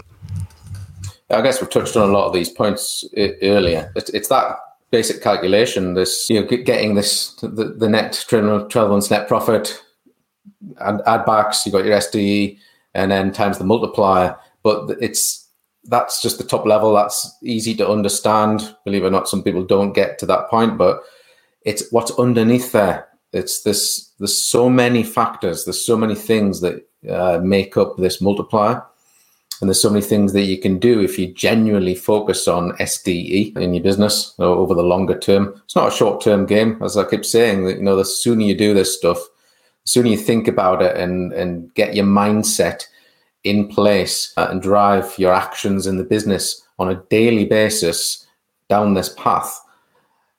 I 1.29 1.41
guess 1.41 1.59
we've 1.59 1.69
touched 1.69 1.97
on 1.97 2.09
a 2.09 2.11
lot 2.11 2.27
of 2.27 2.33
these 2.33 2.49
points 2.49 3.03
earlier. 3.15 3.91
It's, 3.95 4.09
it's 4.11 4.29
that 4.29 4.57
basic 4.91 5.21
calculation. 5.21 5.93
This 5.93 6.29
you 6.29 6.39
know 6.39 6.47
getting 6.47 6.95
this 6.95 7.33
the, 7.35 7.75
the 7.77 7.89
net 7.89 8.25
12 8.27 8.71
months 8.89 9.11
net 9.11 9.27
profit 9.27 9.83
and 10.79 11.01
add 11.05 11.25
backs. 11.25 11.65
You 11.65 11.71
got 11.71 11.85
your 11.85 11.97
SDE 11.97 12.57
and 12.93 13.11
then 13.11 13.31
times 13.31 13.57
the 13.57 13.63
multiplier. 13.63 14.37
But 14.63 14.97
it's 15.01 15.49
that's 15.85 16.21
just 16.21 16.37
the 16.37 16.43
top 16.43 16.65
level. 16.65 16.93
That's 16.93 17.37
easy 17.43 17.75
to 17.75 17.89
understand. 17.89 18.75
Believe 18.85 19.03
it 19.03 19.07
or 19.07 19.11
not, 19.11 19.29
some 19.29 19.43
people 19.43 19.63
don't 19.65 19.93
get 19.93 20.19
to 20.19 20.25
that 20.27 20.49
point. 20.49 20.77
But 20.77 21.01
it's 21.63 21.91
what's 21.91 22.17
underneath 22.17 22.71
there. 22.71 23.07
It's 23.33 23.63
this. 23.63 24.13
There's 24.19 24.37
so 24.37 24.69
many 24.69 25.03
factors. 25.03 25.65
There's 25.65 25.85
so 25.85 25.97
many 25.97 26.15
things 26.15 26.61
that 26.61 26.87
uh, 27.09 27.39
make 27.43 27.75
up 27.75 27.97
this 27.97 28.21
multiplier 28.21 28.83
and 29.59 29.69
there's 29.69 29.81
so 29.81 29.89
many 29.89 30.03
things 30.03 30.33
that 30.33 30.43
you 30.43 30.59
can 30.59 30.77
do 30.77 30.99
if 30.99 31.17
you 31.17 31.33
genuinely 31.33 31.95
focus 31.95 32.47
on 32.47 32.73
SDE 32.73 33.57
in 33.57 33.73
your 33.73 33.83
business 33.83 34.35
over 34.37 34.75
the 34.75 34.83
longer 34.83 35.17
term. 35.17 35.59
It's 35.65 35.75
not 35.75 35.91
a 35.91 35.95
short 35.95 36.21
term 36.21 36.45
game, 36.45 36.79
as 36.83 36.95
I 36.95 37.05
keep 37.05 37.25
saying. 37.25 37.65
That 37.65 37.77
you 37.77 37.83
know, 37.83 37.95
the 37.95 38.05
sooner 38.05 38.43
you 38.43 38.55
do 38.55 38.73
this 38.73 38.95
stuff, 38.95 39.17
the 39.17 39.89
sooner 39.89 40.09
you 40.09 40.17
think 40.17 40.47
about 40.47 40.81
it 40.81 40.95
and 40.95 41.33
and 41.33 41.73
get 41.73 41.95
your 41.95 42.05
mindset 42.05 42.85
in 43.43 43.67
place 43.67 44.33
uh, 44.37 44.47
and 44.49 44.61
drive 44.61 45.17
your 45.17 45.33
actions 45.33 45.87
in 45.87 45.97
the 45.97 46.03
business 46.03 46.61
on 46.77 46.89
a 46.89 47.03
daily 47.09 47.45
basis 47.45 48.27
down 48.69 48.93
this 48.93 49.13
path. 49.17 49.59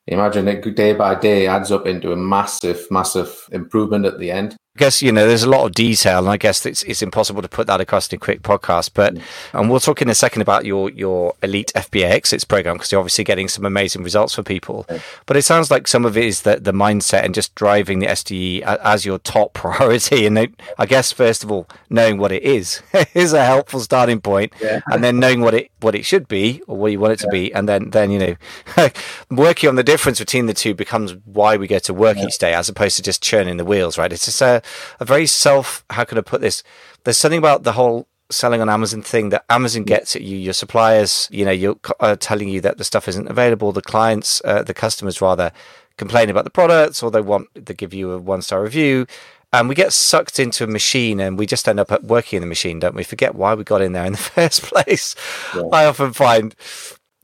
Imagine 0.06 0.48
it 0.48 0.74
day 0.74 0.94
by 0.94 1.14
day 1.14 1.46
adds 1.46 1.70
up 1.70 1.86
into 1.86 2.12
a 2.12 2.16
massive, 2.16 2.86
massive 2.90 3.48
improvement 3.52 4.06
at 4.06 4.18
the 4.18 4.30
end. 4.30 4.56
I 4.78 4.86
guess 4.86 5.02
you 5.02 5.10
know 5.10 5.26
there's 5.26 5.42
a 5.42 5.50
lot 5.50 5.66
of 5.66 5.74
detail, 5.74 6.20
and 6.20 6.28
I 6.28 6.36
guess 6.36 6.64
it's 6.64 6.84
it's 6.84 7.02
impossible 7.02 7.42
to 7.42 7.48
put 7.48 7.66
that 7.66 7.80
across 7.80 8.06
in 8.12 8.14
a 8.14 8.18
quick 8.20 8.42
podcast. 8.42 8.90
But 8.94 9.18
and 9.52 9.68
we'll 9.68 9.80
talk 9.80 10.00
in 10.00 10.08
a 10.08 10.14
second 10.14 10.40
about 10.40 10.64
your 10.64 10.88
your 10.90 11.34
elite 11.42 11.72
FBA 11.74 12.04
exits 12.04 12.44
program 12.44 12.76
because 12.76 12.92
you're 12.92 13.00
obviously 13.00 13.24
getting 13.24 13.48
some 13.48 13.64
amazing 13.64 14.04
results 14.04 14.36
for 14.36 14.44
people. 14.44 14.86
But 15.26 15.36
it 15.36 15.42
sounds 15.42 15.68
like 15.68 15.88
some 15.88 16.04
of 16.04 16.16
it 16.16 16.24
is 16.24 16.42
that 16.42 16.62
the 16.62 16.70
mindset 16.70 17.24
and 17.24 17.34
just 17.34 17.56
driving 17.56 17.98
the 17.98 18.06
SDE 18.06 18.62
as 18.62 19.04
your 19.04 19.18
top 19.18 19.52
priority. 19.62 20.26
And 20.26 20.38
I 20.78 20.86
guess 20.86 21.10
first 21.10 21.42
of 21.42 21.50
all, 21.50 21.66
knowing 21.90 22.16
what 22.18 22.30
it 22.30 22.44
is 22.44 22.80
is 23.14 23.32
a 23.32 23.44
helpful 23.44 23.80
starting 23.80 24.20
point, 24.20 24.52
yeah. 24.62 24.78
and 24.92 25.02
then 25.02 25.18
knowing 25.18 25.40
what 25.40 25.54
it 25.54 25.72
what 25.80 25.96
it 25.96 26.04
should 26.04 26.28
be 26.28 26.62
or 26.68 26.76
what 26.76 26.92
you 26.92 27.00
want 27.00 27.14
it 27.14 27.18
to 27.18 27.26
yeah. 27.32 27.40
be, 27.40 27.52
and 27.52 27.68
then 27.68 27.90
then 27.90 28.12
you 28.12 28.20
know 28.20 28.36
working 29.32 29.68
on 29.68 29.74
the 29.74 29.82
difference 29.82 30.20
between 30.20 30.46
the 30.46 30.54
two 30.54 30.72
becomes 30.72 31.16
why 31.24 31.56
we 31.56 31.66
go 31.66 31.80
to 31.80 31.92
work 31.92 32.16
yeah. 32.16 32.26
each 32.26 32.38
day 32.38 32.54
as 32.54 32.68
opposed 32.68 32.94
to 32.94 33.02
just 33.02 33.20
churning 33.20 33.56
the 33.56 33.64
wheels. 33.64 33.98
Right? 33.98 34.12
It's 34.12 34.26
just 34.26 34.40
a 34.40 34.62
a 35.00 35.04
very 35.04 35.26
self. 35.26 35.84
How 35.90 36.04
can 36.04 36.18
I 36.18 36.22
put 36.22 36.40
this? 36.40 36.62
There's 37.04 37.18
something 37.18 37.38
about 37.38 37.62
the 37.62 37.72
whole 37.72 38.08
selling 38.30 38.60
on 38.60 38.68
Amazon 38.68 39.02
thing 39.02 39.30
that 39.30 39.44
Amazon 39.48 39.84
gets 39.84 40.14
at 40.14 40.22
you. 40.22 40.36
Your 40.36 40.52
suppliers, 40.52 41.28
you 41.30 41.44
know, 41.44 41.50
you're 41.50 41.78
uh, 42.00 42.16
telling 42.18 42.48
you 42.48 42.60
that 42.60 42.78
the 42.78 42.84
stuff 42.84 43.08
isn't 43.08 43.28
available. 43.28 43.72
The 43.72 43.82
clients, 43.82 44.42
uh, 44.44 44.62
the 44.62 44.74
customers, 44.74 45.20
rather 45.20 45.52
complain 45.96 46.30
about 46.30 46.44
the 46.44 46.50
products, 46.50 47.02
or 47.02 47.10
they 47.10 47.20
want 47.20 47.48
to 47.66 47.74
give 47.74 47.94
you 47.94 48.12
a 48.12 48.18
one 48.18 48.42
star 48.42 48.62
review. 48.62 49.06
And 49.50 49.68
we 49.68 49.74
get 49.74 49.94
sucked 49.94 50.38
into 50.38 50.64
a 50.64 50.66
machine 50.66 51.20
and 51.20 51.38
we 51.38 51.46
just 51.46 51.66
end 51.66 51.80
up 51.80 52.02
working 52.02 52.36
in 52.36 52.40
the 52.42 52.46
machine, 52.46 52.80
don't 52.80 52.94
we? 52.94 53.02
Forget 53.02 53.34
why 53.34 53.54
we 53.54 53.64
got 53.64 53.80
in 53.80 53.92
there 53.92 54.04
in 54.04 54.12
the 54.12 54.18
first 54.36 54.62
place. 54.62 55.14
Yeah. 55.56 55.62
I 55.72 55.86
often 55.86 56.12
find 56.12 56.54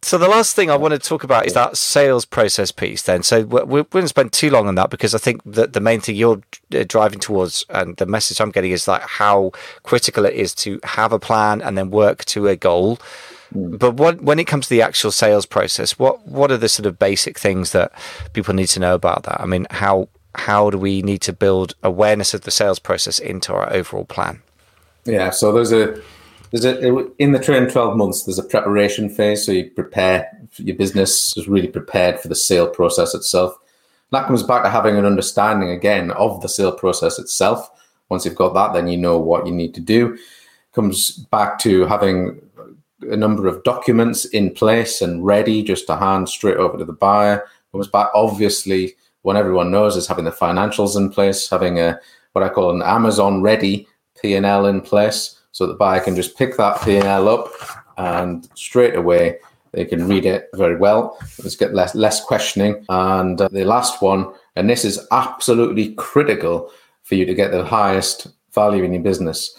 so 0.05 0.19
the 0.19 0.29
last 0.29 0.55
thing 0.55 0.71
I 0.71 0.77
want 0.77 0.93
to 0.93 0.99
talk 0.99 1.25
about 1.25 1.47
is 1.47 1.55
that 1.55 1.77
sales 1.77 2.25
process 2.25 2.71
piece. 2.71 3.03
Then, 3.03 3.23
so 3.23 3.45
we're, 3.45 3.65
we're 3.65 3.83
going 3.85 4.05
to 4.05 4.09
spend 4.09 4.33
too 4.33 4.51
long 4.51 4.69
on 4.69 4.75
that 4.75 4.91
because 4.91 5.15
I 5.15 5.19
think 5.19 5.41
that 5.45 5.73
the 5.73 5.81
main 5.81 6.01
thing 6.01 6.17
you're 6.17 6.43
uh, 6.75 6.85
driving 6.87 7.21
towards, 7.21 7.65
and 7.71 7.97
the 7.97 8.07
message 8.07 8.41
I'm 8.41 8.51
getting 8.51 8.71
is 8.71 8.87
like 8.87 9.03
how 9.03 9.53
critical 9.83 10.25
it 10.25 10.35
is 10.35 10.55
to 10.57 10.79
have 10.85 11.13
a 11.13 11.19
plan 11.19 11.63
and 11.63 11.79
then 11.79 11.91
work 11.91 12.25
to 12.27 12.49
a 12.49 12.57
goal. 12.57 12.99
Mm. 13.55 13.79
But 13.79 13.95
what, 13.95 14.21
when 14.21 14.39
it 14.39 14.47
comes 14.47 14.67
to 14.67 14.75
the 14.75 14.83
actual 14.83 15.11
sales 15.11 15.47
process, 15.47 15.99
what 15.99 16.27
what 16.27 16.51
are 16.51 16.59
the 16.59 16.69
sort 16.69 16.87
of 16.87 16.99
basic 16.99 17.39
things 17.39 17.73
that 17.73 17.93
people 18.33 18.55
need 18.55 18.69
to 18.69 18.81
know 18.81 18.95
about 18.95 19.23
that? 19.25 19.41
I 19.41 19.47
mean, 19.47 19.67
how 19.71 20.09
how 20.35 20.71
do 20.71 20.79
we 20.79 21.03
need 21.03 21.23
to 21.23 21.33
build 21.33 21.75
awareness 21.83 22.35
of 22.35 22.43
the 22.43 22.51
sales 22.51 22.79
process 22.79 23.19
into 23.19 23.53
our 23.55 23.73
overall 23.73 24.05
plan? 24.05 24.43
Yeah, 25.05 25.31
so 25.31 25.53
there's 25.53 25.73
a 25.73 26.01
There's 26.55 26.67
a 26.67 27.13
in 27.21 27.33
the 27.33 27.41
training 27.41 27.71
twelve 27.71 27.97
months. 27.97 28.23
There's 28.23 28.39
a 28.39 28.45
preparation 28.45 29.09
phase, 29.09 29.45
so 29.45 29.51
you 29.51 29.73
prepare 29.73 30.31
your 30.59 30.77
business 30.77 31.37
is 31.37 31.49
really 31.49 31.67
prepared 31.67 32.21
for 32.21 32.29
the 32.29 32.37
sale 32.37 32.69
process 32.69 33.13
itself. 33.13 33.57
that 34.13 34.29
comes 34.29 34.45
back 34.45 34.63
to 34.63 34.71
having 34.71 34.97
an 34.97 35.05
understanding 35.05 35.71
again 35.71 36.13
of 36.13 36.41
the 36.43 36.49
sale 36.49 36.71
process 36.71 37.19
itself. 37.19 37.69
Once 38.09 38.25
you've 38.25 38.37
got 38.37 38.55
that, 38.55 38.73
then 38.73 38.87
you 38.87 38.97
know 38.97 39.19
what 39.19 39.49
you 39.49 39.53
need 39.53 39.75
to 39.75 39.81
do. 39.81 40.17
Comes 40.73 41.11
back 41.33 41.59
to 41.61 41.87
having 41.87 42.41
a 43.11 43.17
number 43.17 43.49
of 43.49 43.65
documents 43.65 44.25
in 44.27 44.55
place 44.55 45.03
and 45.03 45.27
ready 45.27 45.61
just 45.61 45.89
to 45.89 45.97
hand 45.97 46.29
straight 46.29 46.59
over 46.59 46.79
to 46.79 46.85
the 46.85 46.93
buyer. 46.93 47.49
Comes 47.73 47.89
back 47.89 48.11
obviously 48.15 48.95
what 49.23 49.35
everyone 49.35 49.73
knows 49.73 49.97
is 49.97 50.07
having 50.07 50.25
the 50.25 50.31
financials 50.31 50.97
in 50.97 51.11
place, 51.11 51.51
having 51.51 51.81
a 51.81 51.99
what 52.31 52.45
I 52.45 52.49
call 52.49 52.71
an 52.71 52.83
Amazon 52.83 53.43
ready 53.43 53.89
P&L 54.23 54.67
in 54.67 54.81
place 54.83 55.41
so 55.55 55.67
the 55.67 55.75
buyer 55.75 56.01
can 56.01 56.17
just 56.17 56.37
pick 56.37 56.57
that 56.57 56.83
P&L 56.83 57.29
up 57.29 57.49
and 57.97 58.49
straight 58.55 58.97
away 58.97 59.39
they 59.75 59.85
can 59.85 60.07
read 60.07 60.25
it 60.25 60.49
very 60.55 60.77
well. 60.77 61.19
Let's 61.43 61.57
get 61.57 61.75
less 61.75 61.95
less 61.95 62.25
questioning. 62.25 62.85
And 62.89 63.41
uh, 63.41 63.49
the 63.49 63.65
last 63.65 64.01
one, 64.01 64.33
and 64.57 64.71
this 64.71 64.85
is 64.85 65.05
absolutely 65.11 65.95
critical 65.95 66.71
for 67.03 67.17
you 67.17 67.27
to 67.27 67.35
get 67.35 67.51
the 67.51 67.65
highest 67.65 68.29
value 68.53 68.85
in 68.85 68.93
your 68.93 69.03
business. 69.03 69.57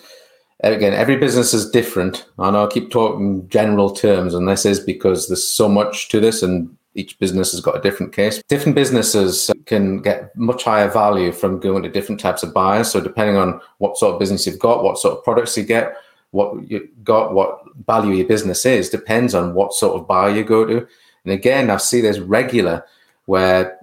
Again, 0.62 0.94
every 0.94 1.18
business 1.18 1.54
is 1.54 1.70
different. 1.70 2.26
I 2.40 2.50
know 2.50 2.66
I 2.66 2.68
keep 2.68 2.92
talking 2.92 3.48
general 3.50 3.92
terms, 3.92 4.34
and 4.34 4.48
this 4.48 4.66
is 4.66 4.80
because 4.80 5.28
there's 5.28 5.46
so 5.46 5.68
much 5.68 6.08
to 6.10 6.22
this, 6.22 6.42
and 6.42 6.76
each 6.96 7.20
business 7.20 7.52
has 7.52 7.62
got 7.62 7.78
a 7.78 7.82
different 7.82 8.14
case. 8.14 8.42
Different 8.48 8.76
businesses 8.76 9.52
can 9.66 10.02
get 10.02 10.36
much 10.36 10.64
higher 10.64 10.90
value 10.90 11.32
from 11.32 11.60
going 11.60 11.84
to 11.84 11.90
different 11.90 12.20
types 12.20 12.42
of 12.42 12.54
buyers. 12.54 12.90
So, 12.90 13.02
depending 13.02 13.38
on 13.38 13.62
what 13.78 13.98
sort 13.98 14.14
of 14.14 14.20
business 14.20 14.48
you've 14.48 14.60
got, 14.60 14.84
what 14.84 14.98
sort 14.98 15.18
of 15.18 15.24
products 15.24 15.58
you 15.58 15.64
get, 15.64 15.96
what 16.32 16.70
you 16.70 16.90
got, 17.04 17.34
what 17.34 17.62
value 17.86 18.16
your 18.16 18.28
business 18.28 18.66
is, 18.66 18.90
depends 18.90 19.36
on 19.36 19.54
what 19.54 19.74
sort 19.74 20.00
of 20.00 20.08
buyer 20.08 20.34
you 20.34 20.44
go 20.44 20.66
to. 20.66 20.78
And 20.78 21.34
again, 21.34 21.70
I 21.70 21.78
see 21.78 22.02
this 22.02 22.20
regular 22.20 22.86
where 23.26 23.80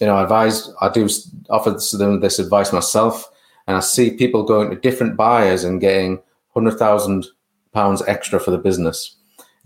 you 0.00 0.06
know, 0.06 0.16
I 0.16 0.22
advise, 0.22 0.70
I 0.80 0.88
do 0.88 1.08
offer 1.50 1.76
them 1.96 2.20
this 2.20 2.38
advice 2.38 2.72
myself, 2.72 3.30
and 3.66 3.76
I 3.76 3.80
see 3.80 4.10
people 4.10 4.44
going 4.44 4.70
to 4.70 4.76
different 4.76 5.16
buyers 5.16 5.64
and 5.64 5.80
getting 5.80 6.20
hundred 6.54 6.78
thousand 6.78 7.26
pounds 7.72 8.02
extra 8.06 8.40
for 8.40 8.50
the 8.50 8.58
business. 8.58 9.16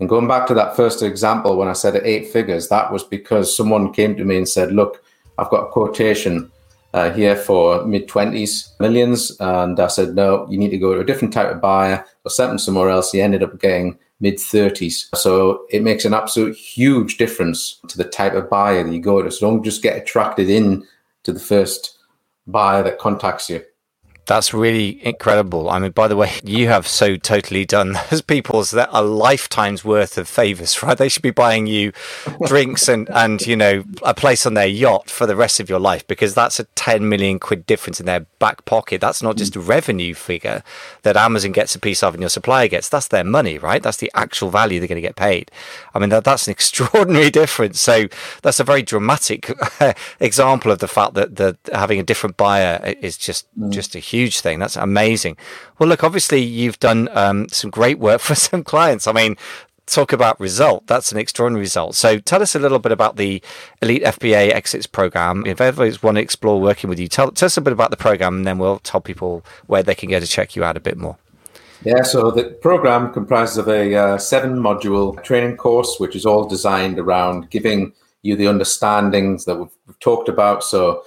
And 0.03 0.09
going 0.09 0.27
back 0.27 0.47
to 0.47 0.53
that 0.55 0.75
first 0.75 1.01
example, 1.01 1.55
when 1.55 1.69
I 1.69 1.73
said 1.73 1.95
eight 2.03 2.27
figures, 2.27 2.67
that 2.67 2.91
was 2.91 3.05
because 3.05 3.55
someone 3.55 3.93
came 3.93 4.17
to 4.17 4.25
me 4.25 4.35
and 4.35 4.49
said, 4.49 4.73
"Look, 4.73 5.01
I've 5.37 5.49
got 5.49 5.67
a 5.67 5.71
quotation 5.71 6.51
uh, 6.93 7.09
here 7.13 7.37
for 7.37 7.85
mid 7.85 8.09
20s 8.09 8.77
millions. 8.81 9.31
And 9.39 9.79
I 9.79 9.87
said, 9.87 10.13
no, 10.13 10.45
you 10.49 10.57
need 10.57 10.71
to 10.71 10.77
go 10.77 10.93
to 10.93 10.99
a 10.99 11.05
different 11.05 11.33
type 11.33 11.49
of 11.49 11.61
buyer 11.61 12.05
or 12.25 12.31
something 12.31 12.57
somewhere 12.57 12.89
else. 12.89 13.13
He 13.13 13.21
ended 13.21 13.43
up 13.43 13.61
getting 13.61 13.97
mid 14.19 14.39
30s. 14.39 15.15
So 15.15 15.65
it 15.69 15.83
makes 15.83 16.03
an 16.03 16.13
absolute 16.13 16.57
huge 16.57 17.15
difference 17.17 17.79
to 17.87 17.97
the 17.97 18.03
type 18.03 18.33
of 18.33 18.49
buyer 18.49 18.83
that 18.83 18.91
you 18.91 18.99
go 18.99 19.21
to. 19.21 19.31
So 19.31 19.49
don't 19.49 19.63
just 19.63 19.81
get 19.81 19.95
attracted 19.95 20.49
in 20.49 20.85
to 21.23 21.31
the 21.31 21.39
first 21.39 21.97
buyer 22.45 22.83
that 22.83 22.99
contacts 22.99 23.49
you. 23.49 23.63
That's 24.25 24.53
really 24.53 25.05
incredible. 25.05 25.69
I 25.69 25.79
mean, 25.79 25.91
by 25.91 26.07
the 26.07 26.15
way, 26.15 26.31
you 26.43 26.67
have 26.67 26.87
so 26.87 27.15
totally 27.17 27.65
done 27.65 27.93
those 28.09 28.21
people's 28.21 28.71
that 28.71 28.89
a 28.91 29.01
lifetime's 29.01 29.83
worth 29.83 30.17
of 30.17 30.27
favors, 30.27 30.81
right? 30.83 30.97
They 30.97 31.09
should 31.09 31.21
be 31.21 31.31
buying 31.31 31.67
you 31.67 31.91
drinks 32.45 32.87
and, 32.87 33.09
and, 33.09 33.45
you 33.45 33.55
know, 33.55 33.83
a 34.01 34.13
place 34.13 34.45
on 34.45 34.53
their 34.53 34.67
yacht 34.67 35.09
for 35.09 35.25
the 35.25 35.35
rest 35.35 35.59
of 35.59 35.69
your 35.69 35.79
life 35.79 36.07
because 36.07 36.33
that's 36.33 36.59
a 36.59 36.63
10 36.63 37.07
million 37.09 37.39
quid 37.39 37.65
difference 37.65 37.99
in 37.99 38.05
their 38.05 38.21
back 38.39 38.65
pocket. 38.65 39.01
That's 39.01 39.21
not 39.21 39.35
just 39.35 39.55
a 39.55 39.59
revenue 39.59 40.13
figure 40.13 40.63
that 41.01 41.17
Amazon 41.17 41.51
gets 41.51 41.75
a 41.75 41.79
piece 41.79 42.03
of 42.03 42.13
and 42.13 42.21
your 42.21 42.29
supplier 42.29 42.67
gets. 42.67 42.89
That's 42.89 43.07
their 43.09 43.23
money, 43.23 43.57
right? 43.57 43.83
That's 43.83 43.97
the 43.97 44.11
actual 44.15 44.49
value 44.49 44.79
they're 44.79 44.87
going 44.87 44.95
to 44.95 45.01
get 45.01 45.15
paid. 45.15 45.51
I 45.93 45.99
mean, 45.99 46.09
that, 46.09 46.23
that's 46.23 46.47
an 46.47 46.51
extraordinary 46.51 47.29
difference. 47.29 47.79
So 47.79 48.05
that's 48.41 48.59
a 48.59 48.63
very 48.63 48.83
dramatic 48.83 49.51
example 50.19 50.71
of 50.71 50.79
the 50.79 50.87
fact 50.87 51.13
that, 51.15 51.35
that 51.35 51.57
having 51.73 51.99
a 51.99 52.03
different 52.03 52.37
buyer 52.37 52.95
is 53.01 53.17
just, 53.17 53.47
mm. 53.59 53.69
just 53.69 53.95
a 53.95 53.99
huge 54.13 54.41
thing. 54.41 54.59
That's 54.59 54.75
amazing. 54.75 55.37
Well, 55.79 55.89
look, 55.89 56.03
obviously 56.03 56.41
you've 56.41 56.79
done 56.79 57.09
um, 57.13 57.49
some 57.49 57.69
great 57.69 57.99
work 57.99 58.21
for 58.27 58.35
some 58.35 58.63
clients. 58.63 59.07
I 59.07 59.11
mean, 59.11 59.37
talk 59.85 60.13
about 60.13 60.39
result. 60.39 60.87
That's 60.87 61.11
an 61.11 61.17
extraordinary 61.17 61.61
result. 61.61 61.95
So 61.95 62.19
tell 62.19 62.41
us 62.41 62.55
a 62.55 62.59
little 62.59 62.79
bit 62.79 62.91
about 62.91 63.17
the 63.17 63.41
Elite 63.81 64.03
FBA 64.03 64.51
Exits 64.51 64.87
program. 64.87 65.45
If 65.45 65.59
everyone 65.59 65.97
want 66.01 66.17
to 66.17 66.21
explore 66.21 66.61
working 66.61 66.89
with 66.89 66.99
you, 66.99 67.07
tell, 67.07 67.31
tell 67.31 67.47
us 67.47 67.57
a 67.57 67.61
bit 67.61 67.73
about 67.73 67.91
the 67.91 67.97
program 67.97 68.37
and 68.37 68.47
then 68.47 68.57
we'll 68.59 68.79
tell 68.79 69.01
people 69.01 69.43
where 69.67 69.83
they 69.83 69.95
can 69.95 70.09
go 70.09 70.19
to 70.19 70.27
check 70.27 70.55
you 70.55 70.63
out 70.63 70.77
a 70.77 70.79
bit 70.79 70.97
more. 70.97 71.17
Yeah, 71.83 72.03
so 72.03 72.31
the 72.31 72.45
program 72.45 73.11
comprises 73.11 73.57
of 73.57 73.67
a 73.67 73.93
uh, 73.93 74.17
seven 74.17 74.55
module 74.55 75.21
training 75.21 75.57
course, 75.57 75.97
which 75.97 76.15
is 76.15 76.25
all 76.25 76.47
designed 76.47 76.97
around 76.97 77.49
giving 77.49 77.91
you 78.21 78.37
the 78.37 78.47
understandings 78.47 79.43
that 79.45 79.59
we've, 79.59 79.75
we've 79.85 79.99
talked 79.99 80.29
about. 80.29 80.63
So 80.63 81.03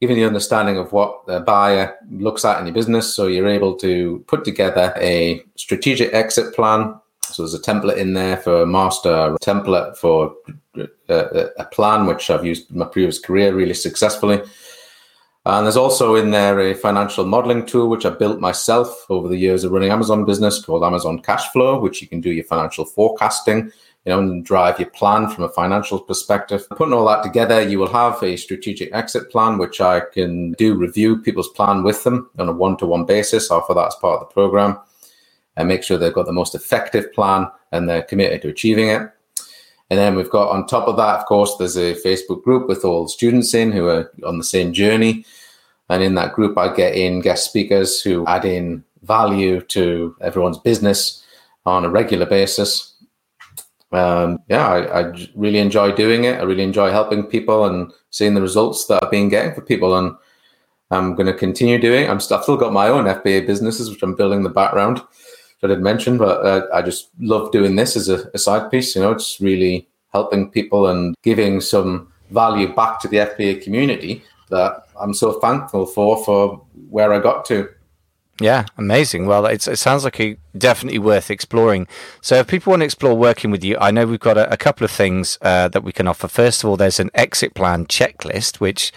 giving 0.00 0.16
the 0.16 0.24
understanding 0.24 0.76
of 0.76 0.92
what 0.92 1.26
the 1.26 1.40
buyer 1.40 1.96
looks 2.10 2.44
at 2.44 2.60
in 2.60 2.66
your 2.66 2.74
business. 2.74 3.14
So 3.14 3.26
you're 3.26 3.48
able 3.48 3.76
to 3.76 4.24
put 4.26 4.44
together 4.44 4.92
a 4.96 5.42
strategic 5.56 6.12
exit 6.12 6.54
plan. 6.54 7.00
So 7.24 7.42
there's 7.42 7.54
a 7.54 7.58
template 7.58 7.96
in 7.96 8.12
there 8.12 8.36
for 8.36 8.62
a 8.62 8.66
master, 8.66 9.10
a 9.10 9.38
template 9.38 9.96
for 9.96 10.34
a, 10.76 10.86
uh, 11.08 11.48
a 11.58 11.64
plan, 11.64 12.06
which 12.06 12.30
I've 12.30 12.44
used 12.44 12.70
in 12.70 12.78
my 12.78 12.86
previous 12.86 13.18
career 13.18 13.54
really 13.54 13.74
successfully. 13.74 14.42
And 15.46 15.64
there's 15.64 15.76
also 15.76 16.16
in 16.16 16.32
there 16.32 16.58
a 16.58 16.74
financial 16.74 17.24
modeling 17.24 17.66
tool, 17.66 17.88
which 17.88 18.04
I 18.04 18.10
built 18.10 18.40
myself 18.40 19.06
over 19.08 19.28
the 19.28 19.36
years 19.36 19.62
of 19.62 19.70
running 19.70 19.92
Amazon 19.92 20.24
business 20.24 20.64
called 20.64 20.82
Amazon 20.82 21.22
Cashflow, 21.22 21.80
which 21.80 22.02
you 22.02 22.08
can 22.08 22.20
do 22.20 22.32
your 22.32 22.42
financial 22.42 22.84
forecasting 22.84 23.70
you 24.04 24.12
know, 24.12 24.18
and 24.18 24.44
drive 24.44 24.80
your 24.80 24.90
plan 24.90 25.28
from 25.28 25.44
a 25.44 25.48
financial 25.48 26.00
perspective. 26.00 26.68
Putting 26.70 26.92
all 26.92 27.06
that 27.06 27.22
together, 27.22 27.62
you 27.62 27.78
will 27.78 27.92
have 27.92 28.20
a 28.24 28.36
strategic 28.36 28.92
exit 28.92 29.30
plan, 29.30 29.56
which 29.56 29.80
I 29.80 30.00
can 30.00 30.50
do 30.54 30.74
review 30.74 31.18
people's 31.18 31.50
plan 31.50 31.84
with 31.84 32.02
them 32.02 32.28
on 32.40 32.48
a 32.48 32.52
one-to-one 32.52 33.04
basis. 33.04 33.48
Offer 33.48 33.74
that 33.74 33.86
as 33.86 33.94
part 33.94 34.20
of 34.20 34.28
the 34.28 34.32
program 34.34 34.80
and 35.56 35.68
make 35.68 35.84
sure 35.84 35.96
they've 35.96 36.12
got 36.12 36.26
the 36.26 36.32
most 36.32 36.56
effective 36.56 37.12
plan 37.12 37.46
and 37.70 37.88
they're 37.88 38.02
committed 38.02 38.42
to 38.42 38.48
achieving 38.48 38.88
it. 38.88 39.02
And 39.90 39.98
then 39.98 40.16
we've 40.16 40.30
got 40.30 40.50
on 40.50 40.66
top 40.66 40.88
of 40.88 40.96
that, 40.96 41.20
of 41.20 41.26
course, 41.26 41.56
there's 41.56 41.76
a 41.76 41.94
Facebook 41.94 42.42
group 42.42 42.68
with 42.68 42.84
all 42.84 43.04
the 43.04 43.08
students 43.08 43.54
in 43.54 43.70
who 43.70 43.86
are 43.86 44.12
on 44.24 44.38
the 44.38 44.44
same 44.44 44.72
journey. 44.72 45.24
And 45.88 46.02
in 46.02 46.16
that 46.16 46.32
group, 46.32 46.58
I 46.58 46.74
get 46.74 46.96
in 46.96 47.20
guest 47.20 47.44
speakers 47.44 48.00
who 48.00 48.26
add 48.26 48.44
in 48.44 48.84
value 49.02 49.60
to 49.60 50.16
everyone's 50.20 50.58
business 50.58 51.24
on 51.64 51.84
a 51.84 51.88
regular 51.88 52.26
basis 52.26 52.96
um, 53.92 54.40
yeah, 54.48 54.66
I, 54.66 55.00
I, 55.00 55.12
really 55.34 55.58
enjoy 55.58 55.92
doing 55.92 56.24
it. 56.24 56.40
I 56.40 56.42
really 56.42 56.64
enjoy 56.64 56.90
helping 56.90 57.24
people 57.24 57.64
and 57.66 57.92
seeing 58.10 58.34
the 58.34 58.42
results 58.42 58.86
that 58.86 59.02
I've 59.02 59.10
been 59.10 59.28
getting 59.28 59.54
for 59.54 59.60
people. 59.60 59.96
And 59.96 60.14
I'm 60.90 61.14
going 61.14 61.26
to 61.26 61.34
continue 61.34 61.78
doing. 61.78 62.08
I'm 62.10 62.20
still, 62.20 62.38
I've 62.38 62.42
still 62.42 62.56
got 62.56 62.72
my 62.72 62.88
own 62.88 63.04
FBA 63.04 63.46
businesses, 63.46 63.88
which 63.88 64.02
I'm 64.02 64.16
building 64.16 64.38
in 64.38 64.44
the 64.44 64.50
background. 64.50 65.02
I 65.62 65.68
did 65.68 65.80
mention, 65.80 66.18
but 66.18 66.44
uh, 66.44 66.66
I 66.72 66.82
just 66.82 67.10
love 67.18 67.50
doing 67.50 67.76
this 67.76 67.96
as 67.96 68.08
a, 68.08 68.30
a 68.34 68.38
side 68.38 68.70
piece. 68.70 68.94
You 68.94 69.02
know, 69.02 69.12
it's 69.12 69.40
really 69.40 69.88
helping 70.12 70.50
people 70.50 70.88
and 70.88 71.14
giving 71.22 71.60
some 71.60 72.12
value 72.30 72.74
back 72.74 73.00
to 73.00 73.08
the 73.08 73.18
FBA 73.18 73.62
community 73.62 74.22
that 74.50 74.86
I'm 75.00 75.14
so 75.14 75.40
thankful 75.40 75.86
for 75.86 76.24
for 76.24 76.64
where 76.90 77.12
I 77.12 77.18
got 77.18 77.44
to. 77.46 77.68
Yeah, 78.40 78.66
amazing. 78.76 79.26
Well, 79.26 79.46
it 79.46 79.62
sounds 79.62 80.04
like 80.04 80.20
a 80.20 80.36
definitely 80.58 80.98
worth 80.98 81.30
exploring. 81.30 81.86
So, 82.20 82.36
if 82.36 82.46
people 82.46 82.70
want 82.70 82.80
to 82.80 82.84
explore 82.84 83.14
working 83.14 83.50
with 83.50 83.64
you, 83.64 83.76
I 83.78 83.90
know 83.90 84.06
we've 84.06 84.20
got 84.20 84.38
a, 84.38 84.52
a 84.52 84.56
couple 84.56 84.84
of 84.84 84.90
things 84.90 85.38
uh, 85.42 85.68
that 85.68 85.82
we 85.82 85.92
can 85.92 86.08
offer. 86.08 86.28
First 86.28 86.64
of 86.64 86.70
all, 86.70 86.76
there's 86.76 87.00
an 87.00 87.10
exit 87.14 87.54
plan 87.54 87.86
checklist, 87.86 88.60
which 88.60 88.92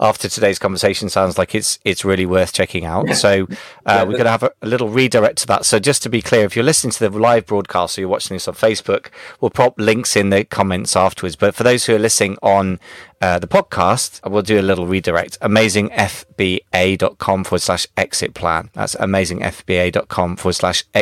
after 0.00 0.28
today's 0.28 0.58
conversation 0.58 1.08
sounds 1.08 1.38
like 1.38 1.54
it's 1.54 1.78
it's 1.84 2.04
really 2.04 2.26
worth 2.26 2.52
checking 2.52 2.84
out. 2.84 3.06
Yeah. 3.08 3.14
So, 3.14 3.42
uh, 3.42 3.46
yeah, 3.86 4.04
we're 4.04 4.12
going 4.12 4.24
to 4.24 4.30
have 4.30 4.42
a, 4.42 4.52
a, 4.62 4.66
little 4.66 4.88
redirect 4.88 5.38
to 5.38 5.46
that. 5.46 5.64
So, 5.64 5.78
just 5.78 6.02
to 6.02 6.08
be 6.08 6.20
clear, 6.20 6.44
if 6.44 6.56
you're 6.56 6.64
listening 6.64 6.92
to 6.92 7.08
the 7.08 7.18
live 7.18 7.46
broadcast 7.46 7.96
or 7.96 8.02
you're 8.02 8.10
watching 8.10 8.34
this 8.34 8.48
on 8.48 8.54
Facebook, 8.54 9.08
we'll 9.40 9.50
pop 9.50 9.74
links 9.78 10.16
in 10.16 10.30
the 10.30 10.44
comments 10.44 10.96
afterwards. 10.96 11.36
But 11.36 11.54
for 11.54 11.62
those 11.62 11.86
who 11.86 11.94
are 11.94 11.98
listening 11.98 12.36
on 12.42 12.80
uh, 13.22 13.38
the 13.38 13.46
podcast, 13.46 14.28
we'll 14.28 14.42
do 14.42 14.58
a 14.58 14.62
little 14.62 14.86
redirect. 14.86 15.38
Amazingfba.com 15.40 17.44
forward 17.44 17.60
slash 17.60 17.86
exit 17.96 18.34
plan. 18.34 18.70
That's 18.72 18.96
amazingfba.com 18.96 20.36
forward 20.36 20.54
slash 20.54 20.84
exit 20.92 21.01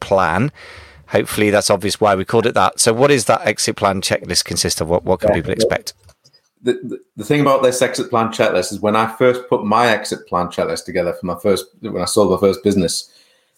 plan. 0.00 0.52
Hopefully, 1.08 1.50
that's 1.50 1.70
obvious 1.70 2.00
why 2.00 2.14
we 2.14 2.24
called 2.24 2.46
it 2.46 2.54
that. 2.54 2.78
So, 2.78 2.92
what 2.92 3.10
is 3.10 3.24
that 3.24 3.44
exit 3.46 3.76
plan 3.76 4.00
checklist 4.00 4.44
consist 4.44 4.80
of? 4.80 4.88
What, 4.88 5.04
what 5.04 5.20
can 5.20 5.30
yeah. 5.30 5.36
people 5.36 5.52
expect? 5.52 5.94
The, 6.62 6.74
the, 6.74 7.00
the, 7.16 7.24
thing 7.24 7.40
about 7.40 7.62
this 7.62 7.80
exit 7.80 8.10
plan 8.10 8.28
checklist 8.28 8.70
is 8.70 8.80
when 8.80 8.94
I 8.94 9.16
first 9.16 9.48
put 9.48 9.64
my 9.64 9.88
exit 9.88 10.26
plan 10.28 10.48
checklist 10.48 10.84
together 10.84 11.14
for 11.14 11.24
my 11.24 11.38
first, 11.38 11.66
when 11.80 12.02
I 12.02 12.04
sold 12.04 12.30
my 12.30 12.36
first 12.36 12.62
business, 12.62 13.10